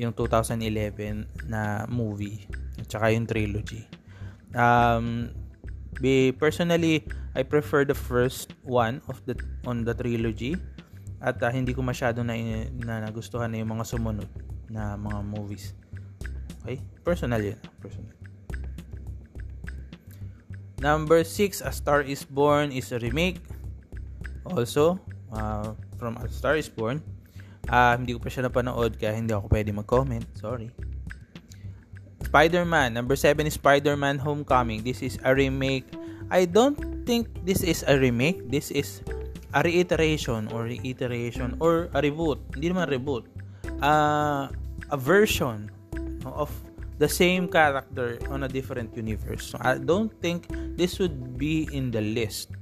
yung 0.00 0.16
2011 0.16 1.52
na 1.52 1.84
movie 1.84 2.48
at 2.80 2.88
saka 2.88 3.12
yung 3.12 3.28
trilogy. 3.28 3.84
Um, 4.56 5.28
be 6.02 6.34
personally, 6.34 7.06
I 7.38 7.46
prefer 7.46 7.86
the 7.86 7.94
first 7.94 8.50
one 8.66 8.98
of 9.06 9.22
the 9.22 9.38
on 9.62 9.86
the 9.86 9.94
trilogy 9.94 10.58
at 11.22 11.38
uh, 11.38 11.54
hindi 11.54 11.70
ko 11.70 11.86
masyado 11.86 12.26
na, 12.26 12.34
na 12.82 13.06
nagustuhan 13.06 13.54
na 13.54 13.62
yung 13.62 13.70
mga 13.78 13.86
sumunod 13.86 14.26
na 14.66 14.98
mga 14.98 15.22
movies. 15.22 15.78
Okay? 16.66 16.82
Personal 17.06 17.38
yun. 17.38 17.58
Personal. 17.78 18.10
Number 20.82 21.22
6, 21.22 21.62
A 21.62 21.70
Star 21.70 22.02
is 22.02 22.26
Born 22.26 22.74
is 22.74 22.90
a 22.90 22.98
remake. 22.98 23.38
Also, 24.42 24.98
uh, 25.30 25.78
from 25.94 26.18
A 26.18 26.26
Star 26.26 26.58
is 26.58 26.66
Born. 26.66 26.98
Uh, 27.70 27.94
hindi 27.94 28.18
ko 28.18 28.18
pa 28.18 28.26
siya 28.26 28.50
napanood 28.50 28.98
kaya 28.98 29.14
hindi 29.14 29.30
ako 29.30 29.46
pwede 29.46 29.70
mag-comment. 29.70 30.26
Sorry. 30.34 30.74
Spider-Man. 32.32 32.96
Number 32.96 33.12
7 33.12 33.44
is 33.44 33.60
Spider-Man 33.60 34.16
Homecoming. 34.16 34.80
This 34.80 35.04
is 35.04 35.20
a 35.20 35.36
remake. 35.36 35.84
I 36.32 36.48
don't 36.48 36.80
think 37.04 37.28
this 37.44 37.60
is 37.60 37.84
a 37.84 38.00
remake. 38.00 38.48
This 38.48 38.72
is 38.72 39.04
a 39.52 39.60
reiteration 39.60 40.48
or 40.48 40.64
reiteration 40.64 41.60
or 41.60 41.92
a 41.92 42.00
reboot. 42.00 42.40
Hindi 42.56 42.72
naman 42.72 42.88
reboot. 42.88 43.28
Uh, 43.84 44.48
a 44.88 44.96
version 44.96 45.68
of 46.24 46.48
the 46.96 47.04
same 47.04 47.52
character 47.52 48.16
on 48.32 48.48
a 48.48 48.48
different 48.48 48.96
universe. 48.96 49.52
So, 49.52 49.60
I 49.60 49.76
don't 49.76 50.08
think 50.24 50.48
this 50.80 50.96
would 51.04 51.36
be 51.36 51.68
in 51.68 51.92
the 51.92 52.00
list. 52.00 52.56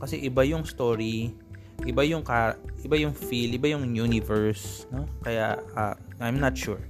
Kasi 0.00 0.24
iba 0.24 0.48
yung 0.48 0.64
story, 0.64 1.36
iba 1.84 2.08
yung 2.08 2.24
ka, 2.24 2.56
iba 2.80 2.96
yung 2.96 3.12
feel, 3.12 3.52
iba 3.52 3.68
yung 3.68 3.92
universe, 3.92 4.88
no? 4.88 5.04
Kaya 5.20 5.60
uh, 5.76 5.92
I'm 6.24 6.40
not 6.40 6.56
sure 6.56 6.80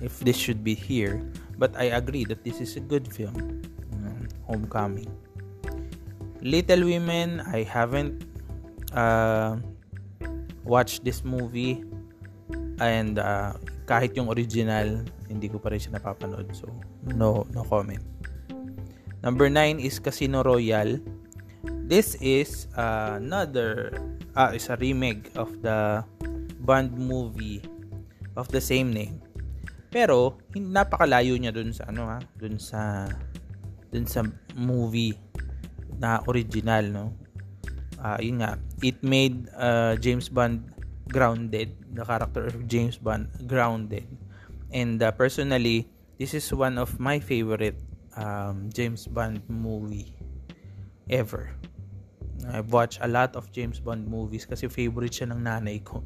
if 0.00 0.20
this 0.20 0.36
should 0.36 0.64
be 0.64 0.74
here, 0.74 1.22
but 1.58 1.72
I 1.76 1.94
agree 1.96 2.24
that 2.28 2.44
this 2.44 2.60
is 2.60 2.76
a 2.76 2.82
good 2.84 3.08
film. 3.08 3.62
Homecoming. 4.46 5.10
Little 6.38 6.86
Women, 6.86 7.42
I 7.42 7.66
haven't 7.66 8.22
uh, 8.94 9.58
watched 10.62 11.02
this 11.02 11.26
movie 11.26 11.82
and 12.78 13.18
uh, 13.18 13.58
kahit 13.86 14.14
yung 14.14 14.30
original, 14.30 15.02
hindi 15.26 15.50
ko 15.50 15.58
pa 15.58 15.74
rin 15.74 15.82
siya 15.82 15.98
napapanood. 15.98 16.46
So, 16.54 16.70
no 17.18 17.42
no 17.50 17.66
comment. 17.66 18.02
Number 19.26 19.50
9 19.50 19.82
is 19.82 19.98
Casino 19.98 20.46
Royale. 20.46 21.02
This 21.86 22.14
is 22.22 22.70
uh, 22.78 23.18
another 23.18 23.90
uh, 24.38 24.54
is 24.54 24.70
a 24.70 24.78
remake 24.78 25.34
of 25.34 25.50
the 25.66 26.06
Bond 26.62 26.94
movie 26.94 27.62
of 28.38 28.46
the 28.54 28.62
same 28.62 28.94
name. 28.94 29.22
Pero 29.96 30.36
napakalayo 30.52 31.40
niya 31.40 31.56
dun 31.56 31.72
sa 31.72 31.88
ano 31.88 32.04
ha, 32.04 32.20
dun 32.36 32.60
sa 32.60 33.08
dun 33.88 34.04
sa 34.04 34.28
movie 34.52 35.16
na 35.96 36.20
original 36.28 36.84
no. 36.92 37.16
Uh, 37.96 38.20
yun 38.20 38.44
nga, 38.44 38.60
it 38.84 39.00
made 39.00 39.48
uh, 39.56 39.96
James 39.96 40.28
Bond 40.28 40.68
grounded, 41.08 41.72
the 41.96 42.04
character 42.04 42.44
of 42.44 42.68
James 42.68 43.00
Bond 43.00 43.32
grounded. 43.48 44.04
And 44.68 45.00
uh, 45.00 45.16
personally, 45.16 45.88
this 46.20 46.36
is 46.36 46.44
one 46.52 46.76
of 46.76 47.00
my 47.00 47.16
favorite 47.16 47.80
um, 48.20 48.68
James 48.68 49.08
Bond 49.08 49.40
movie 49.48 50.12
ever. 51.08 51.56
I've 52.52 52.68
watched 52.68 53.00
a 53.00 53.08
lot 53.08 53.32
of 53.32 53.48
James 53.48 53.80
Bond 53.80 54.04
movies 54.04 54.44
kasi 54.44 54.68
favorite 54.68 55.16
siya 55.16 55.32
ng 55.32 55.40
nanay 55.40 55.80
ko. 55.80 56.04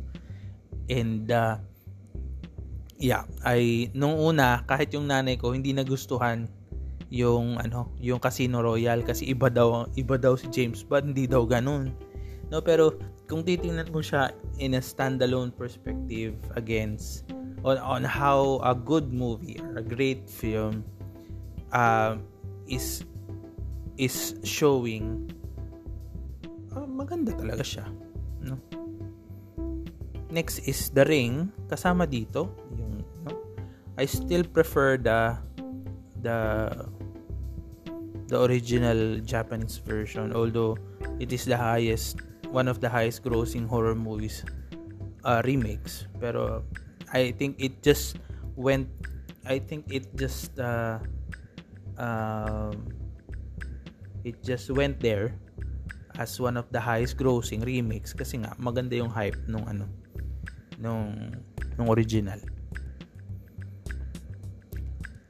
And 0.87 1.27
uh, 1.27 1.59
yeah, 3.01 3.25
ay 3.49 3.89
nung 3.97 4.15
una 4.21 4.63
kahit 4.69 4.93
yung 4.93 5.09
nanay 5.09 5.41
ko 5.41 5.57
hindi 5.57 5.73
nagustuhan 5.73 6.47
yung 7.11 7.59
ano, 7.59 7.91
yung 7.99 8.23
Casino 8.23 8.63
Royale 8.63 9.03
kasi 9.03 9.27
iba 9.35 9.51
daw 9.51 9.89
iba 9.99 10.15
daw 10.15 10.39
si 10.39 10.47
James 10.47 10.87
Bond, 10.87 11.11
hindi 11.11 11.27
daw 11.27 11.43
ganun. 11.43 11.91
No, 12.55 12.63
pero 12.63 12.95
kung 13.27 13.43
titingnan 13.43 13.91
mo 13.91 13.99
siya 13.99 14.31
in 14.63 14.79
a 14.79 14.83
standalone 14.83 15.51
perspective 15.51 16.39
against 16.55 17.27
on 17.67 17.83
on 17.83 18.03
how 18.07 18.63
a 18.63 18.77
good 18.77 19.11
movie 19.11 19.59
or 19.59 19.83
a 19.83 19.85
great 19.85 20.31
film 20.31 20.87
uh, 21.75 22.15
is 22.71 23.03
is 23.99 24.39
showing 24.47 25.27
uh, 26.77 26.87
maganda 26.87 27.35
talaga 27.35 27.67
siya. 27.67 27.87
No? 28.39 28.57
Next 30.31 30.63
is 30.71 30.95
The 30.95 31.03
Ring. 31.03 31.51
Kasama 31.67 32.07
dito, 32.07 32.55
yung? 32.79 32.90
I 34.01 34.09
still 34.09 34.49
prefer 34.49 34.97
the 34.97 35.37
the 36.25 36.73
the 38.33 38.37
original 38.41 39.21
Japanese 39.21 39.77
version 39.77 40.33
although 40.33 40.81
it 41.21 41.37
is 41.37 41.45
the 41.45 41.61
highest 41.61 42.25
one 42.49 42.65
of 42.65 42.81
the 42.81 42.89
highest 42.89 43.21
grossing 43.21 43.69
horror 43.69 43.93
movies 43.93 44.41
uh, 45.29 45.45
remakes 45.45 46.09
pero 46.17 46.65
I 47.13 47.37
think 47.37 47.61
it 47.61 47.85
just 47.85 48.17
went 48.57 48.89
I 49.45 49.61
think 49.61 49.93
it 49.93 50.09
just 50.17 50.57
uh, 50.57 51.05
uh, 52.01 52.73
it 54.25 54.41
just 54.41 54.73
went 54.73 54.97
there 55.05 55.37
as 56.17 56.41
one 56.41 56.57
of 56.57 56.73
the 56.73 56.81
highest 56.81 57.21
grossing 57.21 57.65
remakes 57.69 58.17
kasi 58.17 58.41
nga 58.41 58.57
maganda 58.57 58.97
yung 58.97 59.13
hype 59.13 59.37
nung 59.45 59.69
ano 59.69 59.85
nung 60.81 61.37
nung 61.77 61.89
original. 61.93 62.41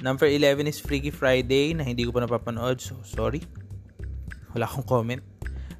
Number 0.00 0.24
11 0.24 0.64
is 0.64 0.80
Freaky 0.80 1.12
Friday 1.12 1.76
na 1.76 1.84
hindi 1.84 2.08
ko 2.08 2.16
pa 2.16 2.24
napapanood 2.24 2.80
so 2.80 2.96
sorry. 3.04 3.44
Wala 4.56 4.64
akong 4.64 4.88
comment. 4.88 5.20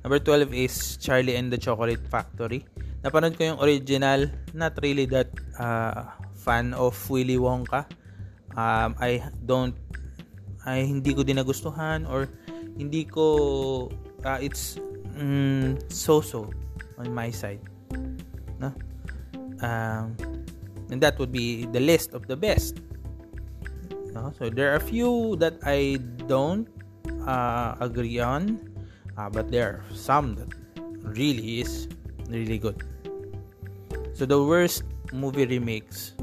Number 0.05 0.21
12 0.21 0.53
is 0.53 1.01
Charlie 1.01 1.41
and 1.41 1.49
the 1.49 1.57
Chocolate 1.57 2.05
Factory. 2.05 2.69
Napanood 3.01 3.41
ko 3.41 3.57
yung 3.57 3.61
original, 3.65 4.29
not 4.53 4.77
really 4.85 5.09
that 5.09 5.33
uh, 5.57 6.13
fan 6.37 6.77
of 6.77 6.93
Willy 7.09 7.41
Wonka. 7.41 7.89
Um, 8.53 8.93
I 9.01 9.25
don't 9.49 9.73
ay 10.69 10.85
hindi 10.85 11.17
ko 11.17 11.25
din 11.25 11.41
nagustuhan 11.41 12.05
or 12.05 12.29
hindi 12.77 13.09
ko 13.09 13.89
uh, 14.21 14.37
it's 14.37 14.77
mm, 15.17 15.81
so-so 15.89 16.53
on 17.01 17.09
my 17.17 17.33
side. 17.33 17.65
No? 18.61 18.69
Um, 19.65 20.13
and 20.93 21.01
that 21.01 21.17
would 21.17 21.33
be 21.33 21.65
the 21.73 21.81
list 21.81 22.13
of 22.13 22.29
the 22.29 22.37
best. 22.37 22.85
No? 24.13 24.33
So 24.37 24.51
there 24.51 24.73
are 24.73 24.77
a 24.77 24.85
few 24.85 25.37
that 25.37 25.59
I 25.63 25.99
don't 26.27 26.69
uh, 27.27 27.77
agree 27.81 28.19
on, 28.19 28.59
uh, 29.17 29.31
but 29.31 29.51
there 29.51 29.67
are 29.67 29.81
some 29.95 30.35
that 30.37 30.51
really 31.03 31.61
is 31.61 31.89
really 32.29 32.59
good. 32.59 32.83
So 34.15 34.27
the 34.27 34.43
worst 34.43 34.85
movie 35.13 35.47
remakes 35.47 36.15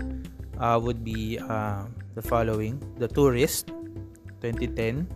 uh, 0.59 0.79
would 0.81 1.03
be 1.03 1.39
uh, 1.39 1.87
the 2.15 2.21
following: 2.21 2.77
The 2.99 3.07
Tourist, 3.07 3.71
2010, 4.41 5.07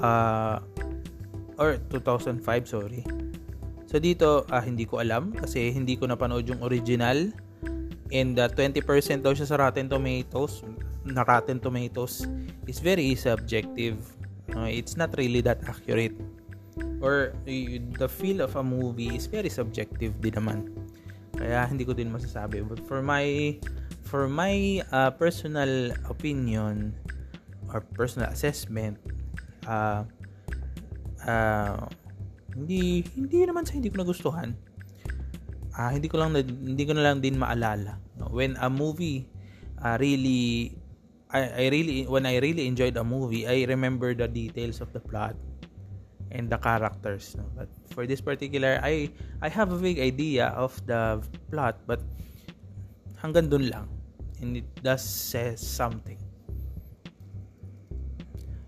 uh, 0.00 0.60
or 1.58 1.78
2005 1.92 2.42
sorry 2.66 3.02
so 3.86 4.00
dito 4.00 4.48
uh, 4.48 4.62
hindi 4.62 4.88
ko 4.88 4.98
alam 5.04 5.30
kasi 5.36 5.68
hindi 5.70 5.94
ko 5.94 6.08
napanood 6.08 6.48
yung 6.48 6.62
original 6.64 7.28
and 8.12 8.36
uh, 8.40 8.48
20% 8.48 8.82
daw 9.20 9.32
siya 9.36 9.46
sa 9.48 9.56
Rotten 9.60 9.88
Tomatoes 9.88 10.64
na 11.04 11.22
Rotten 11.26 11.58
Tomatoes 11.58 12.26
is 12.66 12.78
very 12.78 13.14
subjective 13.14 13.98
uh, 14.54 14.68
it's 14.68 14.96
not 14.96 15.10
really 15.18 15.40
that 15.42 15.62
accurate 15.66 16.14
or 17.02 17.34
uh, 17.34 17.78
the 17.98 18.08
feel 18.08 18.40
of 18.40 18.54
a 18.56 18.64
movie 18.64 19.12
is 19.14 19.26
very 19.26 19.50
subjective 19.50 20.14
din 20.22 20.34
naman 20.38 20.70
kaya 21.34 21.66
hindi 21.66 21.82
ko 21.82 21.92
din 21.92 22.12
masasabi 22.12 22.62
but 22.62 22.78
for 22.86 23.02
my 23.02 23.56
for 24.06 24.28
my 24.28 24.84
uh, 24.92 25.10
personal 25.10 25.90
opinion 26.06 26.94
or 27.72 27.82
personal 27.96 28.28
assessment 28.30 29.00
uh, 29.66 30.04
uh, 31.26 31.86
hindi 32.52 33.04
hindi 33.16 33.36
naman 33.48 33.64
sa 33.64 33.76
hindi 33.76 33.88
ko 33.88 34.02
nagustuhan. 34.04 34.54
Ah, 35.72 35.88
uh, 35.88 35.90
hindi 35.96 36.08
ko 36.08 36.20
lang 36.20 36.36
hindi 36.36 36.84
ko 36.84 36.92
na 36.92 37.04
lang 37.04 37.24
din 37.24 37.40
maalala. 37.40 37.96
When 38.28 38.60
a 38.60 38.68
movie 38.68 39.24
uh, 39.80 39.96
really 39.96 40.76
I, 41.32 41.40
I 41.40 41.64
really 41.72 42.04
when 42.04 42.28
I 42.28 42.36
really 42.38 42.68
enjoyed 42.68 42.96
a 42.96 43.04
movie, 43.04 43.48
I 43.48 43.64
remember 43.64 44.12
the 44.12 44.28
details 44.28 44.84
of 44.84 44.92
the 44.92 45.00
plot 45.00 45.34
and 46.30 46.52
the 46.52 46.60
characters. 46.60 47.32
No? 47.36 47.48
But 47.56 47.68
for 47.96 48.04
this 48.06 48.20
particular, 48.20 48.80
I 48.84 49.08
I 49.40 49.48
have 49.48 49.72
a 49.72 49.78
vague 49.80 49.98
idea 49.98 50.52
of 50.52 50.76
the 50.84 51.24
plot, 51.48 51.80
but 51.88 52.04
hanggang 53.16 53.48
dun 53.48 53.72
lang. 53.72 53.86
And 54.44 54.60
it 54.60 54.68
does 54.84 55.00
say 55.00 55.56
something. 55.56 56.18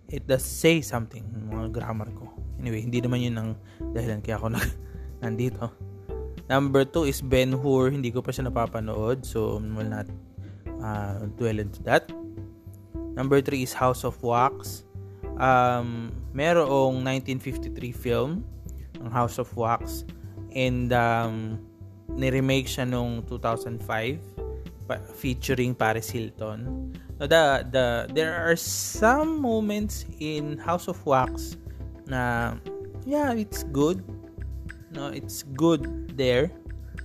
It 0.08 0.24
does 0.30 0.46
say 0.46 0.80
something, 0.80 1.26
mga 1.50 1.74
grammar 1.74 2.06
ko. 2.14 2.30
Anyway, 2.62 2.86
hindi 2.86 3.02
naman 3.02 3.18
yun 3.18 3.34
ang 3.34 3.50
dahilan 3.92 4.22
kaya 4.22 4.38
ako 4.38 4.54
na, 4.54 4.62
nandito. 5.26 5.74
Number 6.46 6.86
2 6.86 7.10
is 7.10 7.18
Ben 7.18 7.50
Hur. 7.50 7.90
Hindi 7.90 8.14
ko 8.14 8.22
pa 8.22 8.30
siya 8.30 8.46
napapanood. 8.46 9.26
So, 9.26 9.58
will 9.58 9.90
not 9.90 10.06
uh, 10.78 11.26
dwell 11.34 11.58
into 11.58 11.82
that. 11.82 12.06
Number 13.14 13.40
3 13.40 13.62
is 13.62 13.72
House 13.72 14.04
of 14.04 14.18
Wax. 14.22 14.84
Um, 15.38 16.14
merong 16.30 17.02
1953 17.02 17.90
film 17.90 18.46
ang 19.02 19.10
House 19.10 19.42
of 19.42 19.50
Wax 19.58 20.06
and 20.54 20.94
um, 20.94 21.58
ni-remake 22.14 22.70
siya 22.70 22.86
nung 22.86 23.26
2005 23.26 23.82
pa- 24.86 25.02
featuring 25.18 25.74
Paris 25.74 26.06
Hilton. 26.10 26.90
No, 27.18 27.26
the, 27.26 27.66
the, 27.70 27.86
there 28.14 28.34
are 28.34 28.54
some 28.54 29.42
moments 29.42 30.06
in 30.22 30.58
House 30.58 30.86
of 30.86 30.98
Wax 31.02 31.58
na 32.06 32.54
yeah, 33.06 33.34
it's 33.34 33.66
good. 33.74 34.02
No, 34.94 35.10
it's 35.10 35.42
good 35.42 36.14
there. 36.14 36.54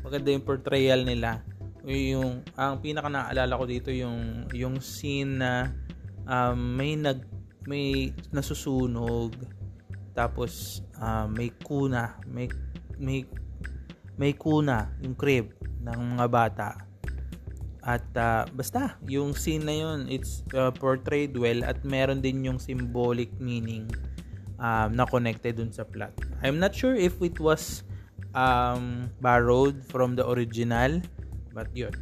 maganda 0.10 0.32
yung 0.32 0.46
portrayal 0.46 1.02
nila 1.04 1.44
yung 1.86 2.44
ang 2.60 2.82
pinaka 2.84 3.08
naalala 3.08 3.56
ko 3.56 3.66
dito 3.66 3.90
yung 3.90 4.50
yung 4.52 4.82
scene 4.84 5.40
na 5.40 5.72
um, 6.30 6.78
may 6.78 6.94
nag 6.94 7.26
may 7.66 8.14
nasusunog. 8.30 9.34
Tapos 10.14 10.86
uh, 11.02 11.26
may 11.26 11.50
kuna 11.66 12.22
may 12.30 12.46
may 13.02 13.26
may 14.16 14.38
kuna 14.38 14.94
yung 15.02 15.18
crib 15.18 15.50
ng 15.82 16.00
mga 16.16 16.28
bata. 16.30 16.70
At 17.82 18.06
uh, 18.14 18.46
basta 18.54 19.00
yung 19.10 19.34
scene 19.34 19.66
na 19.66 19.74
yun 19.74 20.00
it's 20.12 20.46
uh, 20.54 20.70
portrayed 20.70 21.34
well 21.34 21.66
at 21.66 21.82
meron 21.82 22.22
din 22.22 22.46
yung 22.46 22.60
symbolic 22.62 23.34
meaning 23.42 23.90
um, 24.62 24.94
na 24.94 25.08
connected 25.10 25.58
dun 25.58 25.74
sa 25.74 25.88
plot. 25.88 26.14
I'm 26.44 26.60
not 26.60 26.76
sure 26.76 26.94
if 26.94 27.18
it 27.24 27.40
was 27.40 27.88
um, 28.36 29.10
borrowed 29.24 29.82
from 29.88 30.20
the 30.20 30.28
original 30.28 31.00
but 31.56 31.72
yun. 31.72 31.96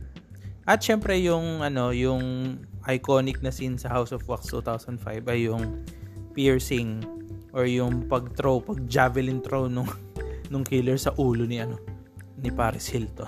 At 0.68 0.84
syempre 0.84 1.16
yung 1.22 1.64
ano 1.64 1.94
yung 1.94 2.58
iconic 2.88 3.44
na 3.44 3.52
scene 3.52 3.76
sa 3.76 3.92
House 3.92 4.16
of 4.16 4.24
Wax 4.26 4.48
2005 4.50 5.28
ay 5.28 5.52
yung 5.52 5.84
piercing 6.32 7.04
or 7.52 7.68
yung 7.68 8.08
pag-throw, 8.08 8.64
pag-javelin 8.64 9.44
throw 9.44 9.68
nung 9.68 9.88
nung 10.52 10.64
killer 10.64 10.96
sa 10.96 11.12
ulo 11.20 11.44
ni 11.44 11.60
ano 11.60 11.76
ni 12.40 12.48
Paris 12.48 12.88
Hilton. 12.88 13.28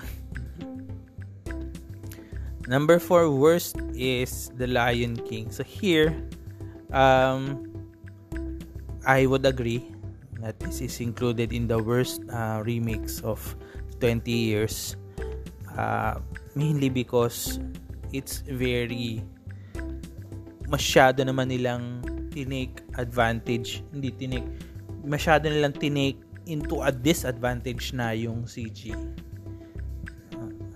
Number 2.70 3.02
4 3.02 3.28
worst 3.28 3.76
is 3.92 4.48
The 4.56 4.70
Lion 4.70 5.18
King. 5.28 5.52
So 5.52 5.60
here 5.60 6.16
um 6.94 7.68
I 9.04 9.26
would 9.26 9.44
agree 9.44 9.84
that 10.40 10.56
this 10.60 10.80
is 10.80 11.00
included 11.00 11.52
in 11.52 11.68
the 11.68 11.76
worst 11.76 12.24
uh, 12.32 12.64
remix 12.64 13.20
of 13.24 13.40
20 14.00 14.30
years. 14.30 14.96
Uh, 15.76 16.20
mainly 16.54 16.88
because 16.88 17.60
it's 18.12 18.42
very 18.48 19.22
masyado 20.70 21.26
naman 21.26 21.50
nilang 21.50 21.98
tinake 22.30 22.86
advantage. 22.94 23.82
Hindi 23.90 24.14
tinake 24.14 24.46
masyado 25.02 25.50
nilang 25.50 25.74
tinake 25.74 26.22
into 26.46 26.80
a 26.80 26.94
disadvantage 26.94 27.92
na 27.92 28.14
yung 28.14 28.46
CG 28.46 28.94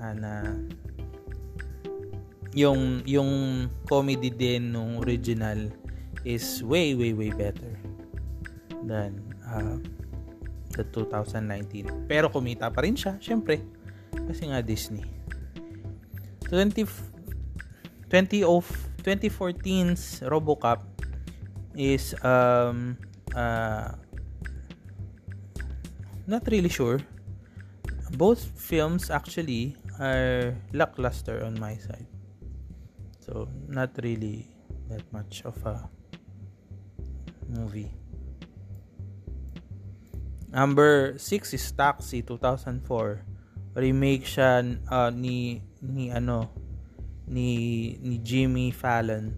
uh, 0.02 0.14
na 0.18 0.58
yung 2.54 3.02
yung 3.06 3.30
comedy 3.86 4.30
din 4.30 4.74
nung 4.74 5.02
original 5.02 5.70
is 6.22 6.62
way 6.62 6.94
way 6.94 7.10
way 7.10 7.30
better 7.34 7.74
than 8.86 9.18
uh, 9.50 9.78
the 10.78 10.86
2019 10.94 12.10
pero 12.10 12.30
kumita 12.30 12.70
pa 12.70 12.82
rin 12.82 12.98
siya 12.98 13.14
syempre. 13.22 13.62
Kasi 14.14 14.46
nga 14.46 14.62
Disney. 14.62 15.02
20 16.46 16.86
20 18.10 18.46
of 18.46 18.66
2014's 19.04 20.24
RoboCop 20.24 20.80
is 21.76 22.16
um 22.24 22.96
uh 23.36 23.92
not 26.26 26.48
really 26.48 26.72
sure. 26.72 27.04
Both 28.16 28.56
films 28.56 29.12
actually 29.12 29.76
are 30.00 30.56
lackluster 30.72 31.44
on 31.44 31.60
my 31.60 31.76
side. 31.76 32.08
So 33.20 33.48
not 33.68 33.92
really 34.00 34.48
that 34.88 35.04
much 35.12 35.44
of 35.44 35.60
a 35.68 35.84
movie. 37.48 37.92
Number 40.48 41.18
6 41.18 41.52
is 41.52 41.66
Taxi 41.72 42.22
2004 42.22 43.34
remake 43.74 44.22
siya 44.22 44.62
uh, 44.86 45.10
ni 45.10 45.58
ni 45.82 46.14
ano 46.14 46.63
ni 47.24 47.94
ni 48.04 48.20
Jimmy 48.20 48.68
Fallon 48.68 49.32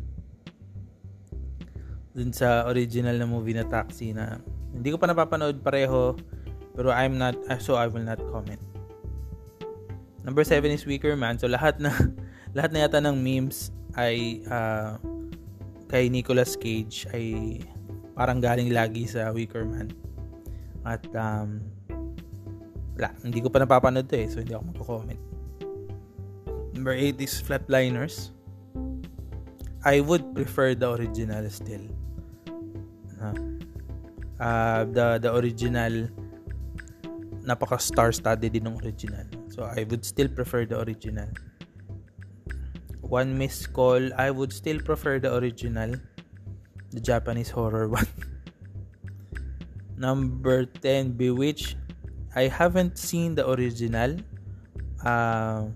dun 2.16 2.32
sa 2.32 2.64
original 2.66 3.20
na 3.20 3.28
movie 3.28 3.52
na 3.52 3.68
Taxi 3.68 4.10
na 4.16 4.40
hindi 4.72 4.88
ko 4.88 4.96
pa 4.96 5.06
napapanood 5.06 5.60
pareho 5.60 6.16
pero 6.76 6.92
I'm 6.92 7.16
not 7.16 7.36
uh, 7.48 7.60
so 7.60 7.80
I 7.80 7.88
will 7.88 8.04
not 8.04 8.20
comment. 8.28 8.60
Number 10.26 10.44
7 10.44 10.68
is 10.68 10.84
Weaker 10.84 11.16
Man. 11.16 11.40
So 11.40 11.48
lahat 11.48 11.80
na 11.80 11.88
lahat 12.56 12.74
na 12.74 12.84
yata 12.84 13.00
ng 13.00 13.16
memes 13.16 13.72
ay 13.96 14.44
uh, 14.50 15.00
kay 15.88 16.12
Nicolas 16.12 16.58
Cage 16.58 17.08
ay 17.14 17.58
parang 18.12 18.40
galing 18.40 18.72
lagi 18.72 19.08
sa 19.08 19.32
Weaker 19.32 19.64
Man. 19.64 19.92
At 20.84 21.04
um, 21.16 21.64
wala, 22.96 23.12
hindi 23.24 23.40
ko 23.44 23.48
pa 23.52 23.60
napapanood 23.60 24.08
to 24.08 24.16
eh, 24.16 24.26
so 24.28 24.40
hindi 24.40 24.56
ako 24.56 24.64
magko-comment. 24.72 25.35
Number 26.76 26.92
8 26.92 27.16
is 27.24 27.40
Flatliners. 27.40 28.36
I 29.80 30.04
would 30.04 30.36
prefer 30.36 30.76
the 30.76 30.92
original 30.92 31.48
still. 31.48 31.88
Uh, 34.36 34.84
the 34.84 35.16
the 35.16 35.32
original 35.32 36.12
napaka 37.40 37.80
star-studded 37.80 38.52
din 38.52 38.68
ng 38.68 38.76
original. 38.84 39.24
So 39.48 39.64
I 39.64 39.88
would 39.88 40.04
still 40.04 40.28
prefer 40.28 40.68
the 40.68 40.76
original. 40.84 41.32
One 43.00 43.38
Miss 43.40 43.64
Call, 43.64 44.12
I 44.12 44.28
would 44.28 44.52
still 44.52 44.76
prefer 44.76 45.16
the 45.16 45.32
original. 45.32 45.96
The 46.92 47.00
Japanese 47.00 47.48
horror 47.48 47.88
one. 47.96 48.10
Number 49.96 50.68
10, 50.68 51.16
Bewitched. 51.16 51.80
I 52.36 52.52
haven't 52.52 53.00
seen 53.00 53.32
the 53.32 53.48
original, 53.48 54.20
uh, 55.00 55.72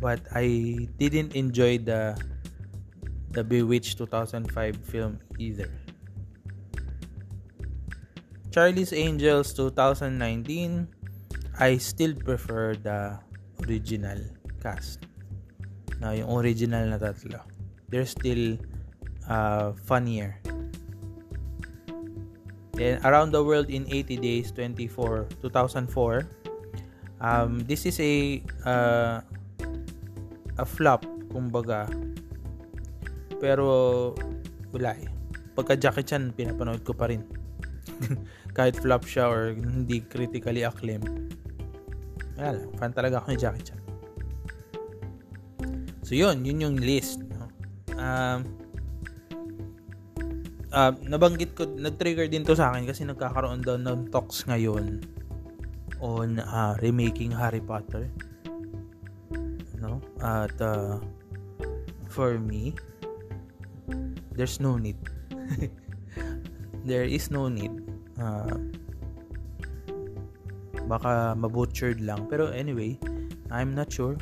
but 0.00 0.20
I 0.34 0.88
didn't 0.98 1.34
enjoy 1.34 1.78
the 1.78 2.18
the 3.30 3.44
Bewitched 3.44 3.98
2005 3.98 4.48
film 4.84 5.20
either. 5.38 5.68
Charlie's 8.50 8.92
Angels 8.92 9.52
2019, 9.52 10.88
I 11.60 11.76
still 11.76 12.16
prefer 12.16 12.72
the 12.72 13.20
original 13.68 14.16
cast. 14.64 15.04
Now, 16.00 16.16
yung 16.16 16.32
original 16.32 16.88
na 16.88 16.96
tatlo. 16.96 17.44
They're 17.92 18.08
still 18.08 18.56
uh, 19.28 19.76
funnier 19.84 20.40
Then 22.76 23.00
Around 23.08 23.32
the 23.32 23.40
World 23.40 23.72
in 23.72 23.88
80 23.88 24.20
Days 24.20 24.52
24 24.52 25.26
2004. 25.40 26.28
Um, 27.24 27.64
this 27.64 27.88
is 27.88 27.96
a 27.98 28.44
uh, 28.68 29.24
a 30.56 30.64
flop 30.64 31.04
kumbaga. 31.32 31.88
Pero 33.40 34.12
wala 34.72 34.96
eh. 34.96 35.08
Pagka 35.56 35.76
Jackie 35.76 36.04
Chan 36.04 36.32
pinapanood 36.36 36.84
ko 36.84 36.92
pa 36.92 37.08
rin. 37.08 37.24
Kahit 38.56 38.80
flop 38.80 39.04
siya 39.04 39.28
or 39.28 39.52
hindi 39.52 40.04
critically 40.04 40.64
acclaimed. 40.64 41.08
Wala 42.36 42.60
lang. 42.60 42.70
Fan 42.76 42.92
talaga 42.92 43.20
ako 43.20 43.32
ni 43.32 43.38
Jackie 43.40 43.64
Chan. 43.64 43.80
So 46.06 46.14
yun, 46.14 46.44
yun 46.46 46.62
yung 46.62 46.76
list. 46.78 47.24
No? 47.34 47.50
Um, 47.96 48.38
uh, 50.70 50.92
nabanggit 51.02 51.56
ko, 51.56 51.66
nag-trigger 51.66 52.28
din 52.28 52.44
to 52.44 52.54
sa 52.54 52.70
akin 52.70 52.84
kasi 52.86 53.02
nagkakaroon 53.08 53.64
daw 53.64 53.74
ng 53.80 54.12
talks 54.12 54.44
ngayon 54.46 55.02
on 55.98 56.38
uh, 56.38 56.76
remaking 56.84 57.32
Harry 57.32 57.64
Potter. 57.64 58.06
No? 59.86 60.02
At 60.18 60.58
uh, 60.58 60.98
for 62.10 62.42
me, 62.42 62.74
there's 64.34 64.58
no 64.58 64.76
need. 64.76 64.98
There 66.86 67.02
is 67.02 67.34
no 67.34 67.50
need. 67.50 67.82
Uh, 68.14 68.62
baka 70.86 71.34
mabutchered 71.34 71.98
lang. 71.98 72.30
Pero 72.30 72.54
anyway, 72.54 72.94
I'm 73.50 73.74
not 73.74 73.90
sure. 73.90 74.14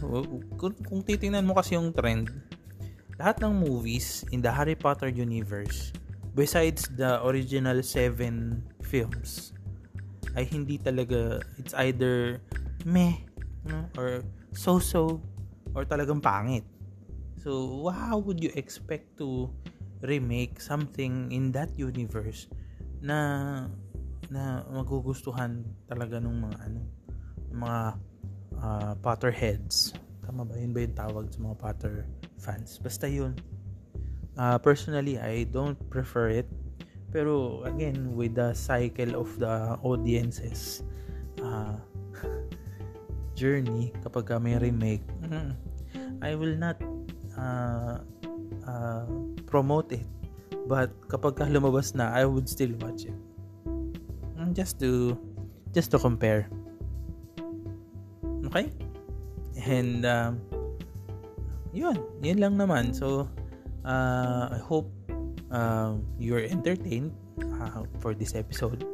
Kung, 0.56 0.72
kung 0.72 1.00
titingnan 1.04 1.44
mo 1.44 1.52
kasi 1.52 1.76
yung 1.76 1.92
trend, 1.92 2.32
lahat 3.20 3.44
ng 3.44 3.52
movies 3.68 4.24
in 4.32 4.40
the 4.40 4.50
Harry 4.50 4.74
Potter 4.74 5.12
universe 5.12 5.92
besides 6.34 6.90
the 6.98 7.22
original 7.22 7.78
seven 7.84 8.58
films 8.82 9.54
ay 10.34 10.42
hindi 10.42 10.82
talaga 10.82 11.38
it's 11.62 11.70
either 11.78 12.42
meh 12.82 13.22
no? 13.70 13.86
or 13.94 14.26
so-so 14.50 15.22
or 15.74 15.84
talagang 15.84 16.22
pangit. 16.22 16.64
So, 17.42 17.84
how 17.90 18.22
would 18.22 18.40
you 18.40 18.54
expect 18.56 19.18
to 19.20 19.50
remake 20.00 20.60
something 20.62 21.28
in 21.34 21.52
that 21.52 21.74
universe 21.76 22.48
na 23.04 23.18
na 24.32 24.64
magugustuhan 24.72 25.66
talaga 25.84 26.16
ng 26.22 26.48
mga 26.48 26.56
ano 26.64 26.80
mga 27.54 27.80
uh, 28.58 28.92
Potterheads. 29.04 29.92
Tama 30.24 30.48
ba? 30.48 30.56
Yun 30.56 30.72
ba 30.72 30.80
yung 30.80 30.96
tawag 30.96 31.24
sa 31.28 31.38
mga 31.44 31.56
Potter 31.60 31.94
fans? 32.40 32.80
Basta 32.80 33.04
yun 33.04 33.36
uh, 34.38 34.58
personally 34.58 35.18
I 35.18 35.44
don't 35.48 35.78
prefer 35.90 36.30
it 36.30 36.48
pero 37.14 37.62
again 37.62 38.18
with 38.18 38.34
the 38.34 38.50
cycle 38.54 39.14
of 39.14 39.30
the 39.38 39.78
audiences 39.86 40.82
uh, 41.42 41.78
journey 43.38 43.94
kapag 44.02 44.34
may 44.42 44.58
remake 44.58 45.06
I 46.22 46.34
will 46.34 46.56
not 46.56 46.80
uh, 47.36 48.00
uh, 48.66 49.06
promote 49.46 49.92
it. 49.92 50.06
But 50.64 50.92
kapag 51.12 51.36
lumabas 51.52 51.92
na 51.92 52.08
I 52.12 52.24
would 52.24 52.48
still 52.48 52.72
watch 52.80 53.04
it. 53.04 53.16
Mm, 54.38 54.56
just 54.56 54.80
to 54.80 55.16
just 55.76 55.92
to 55.92 55.98
compare. 56.00 56.48
Okay? 58.48 58.72
And 59.64 60.04
um, 60.08 60.40
yun. 61.72 62.00
Yun 62.24 62.38
lang 62.40 62.54
naman. 62.56 62.96
So 62.96 63.28
uh, 63.84 64.48
I 64.52 64.60
hope 64.60 64.88
uh, 65.52 66.00
you're 66.16 66.44
entertained 66.48 67.12
uh, 67.60 67.84
for 68.00 68.16
this 68.16 68.32
episode. 68.32 68.84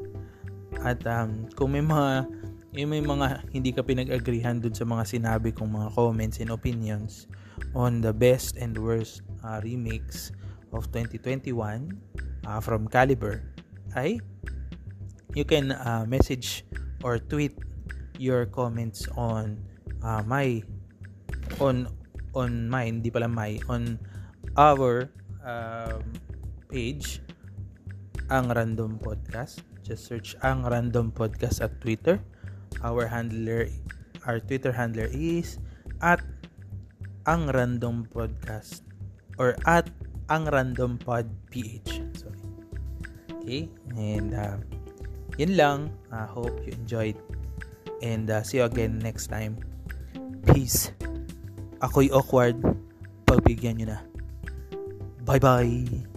At 0.83 1.05
um, 1.07 1.47
kung 1.55 1.77
may 1.77 1.85
mga 1.85 2.27
yung 2.71 2.95
may 2.95 3.03
mga 3.03 3.51
hindi 3.51 3.75
ka 3.75 3.83
pinag-agreehan 3.83 4.63
dun 4.63 4.75
sa 4.75 4.87
mga 4.87 5.03
sinabi 5.03 5.51
kong 5.51 5.75
mga 5.75 5.89
comments 5.99 6.39
and 6.39 6.55
opinions 6.55 7.27
on 7.75 7.99
the 7.99 8.15
best 8.15 8.55
and 8.63 8.79
worst 8.79 9.27
uh, 9.43 9.59
remakes 9.67 10.31
of 10.71 10.87
2021 10.95 11.91
uh, 12.47 12.61
from 12.63 12.87
Caliber 12.87 13.43
ay 13.99 14.23
you 15.35 15.43
can 15.43 15.75
uh, 15.83 16.07
message 16.07 16.63
or 17.03 17.19
tweet 17.19 17.59
your 18.23 18.47
comments 18.47 19.11
on 19.19 19.59
uh, 20.07 20.23
my 20.23 20.63
on 21.59 21.91
on 22.39 22.71
mine 22.71 23.03
hindi 23.03 23.11
pala 23.11 23.27
my 23.27 23.59
on 23.67 23.99
our 24.55 25.11
um, 25.43 26.07
page 26.71 27.19
ang 28.31 28.47
random 28.55 28.95
podcast. 29.03 29.67
Just 29.83 30.07
search 30.07 30.39
ang 30.47 30.63
random 30.63 31.11
podcast 31.11 31.59
at 31.59 31.75
Twitter 31.83 32.23
our 32.83 33.07
handler 33.07 33.69
our 34.29 34.41
Twitter 34.41 34.73
handler 34.73 35.09
is 35.13 35.57
at 36.01 36.21
ang 37.29 37.49
random 37.53 38.09
podcast 38.09 38.85
or 39.37 39.57
at 39.69 39.89
ang 40.31 40.47
random 40.49 40.97
pod 41.01 41.27
ph 41.51 42.01
sorry. 42.17 42.45
Okay? 43.41 43.63
And 43.97 44.33
uh, 44.37 44.57
yun 45.41 45.57
lang. 45.57 45.79
I 46.13 46.25
uh, 46.25 46.27
hope 46.29 46.55
you 46.65 46.73
enjoyed. 46.77 47.17
And 48.01 48.31
uh, 48.31 48.45
see 48.45 48.61
you 48.61 48.69
again 48.69 49.01
next 49.01 49.29
time. 49.29 49.61
Peace. 50.53 50.93
Ako'y 51.81 52.13
awkward. 52.13 52.61
Pagbigyan 53.25 53.81
nyo 53.81 53.87
na. 53.97 54.01
Bye 55.25 55.41
bye 55.41 56.10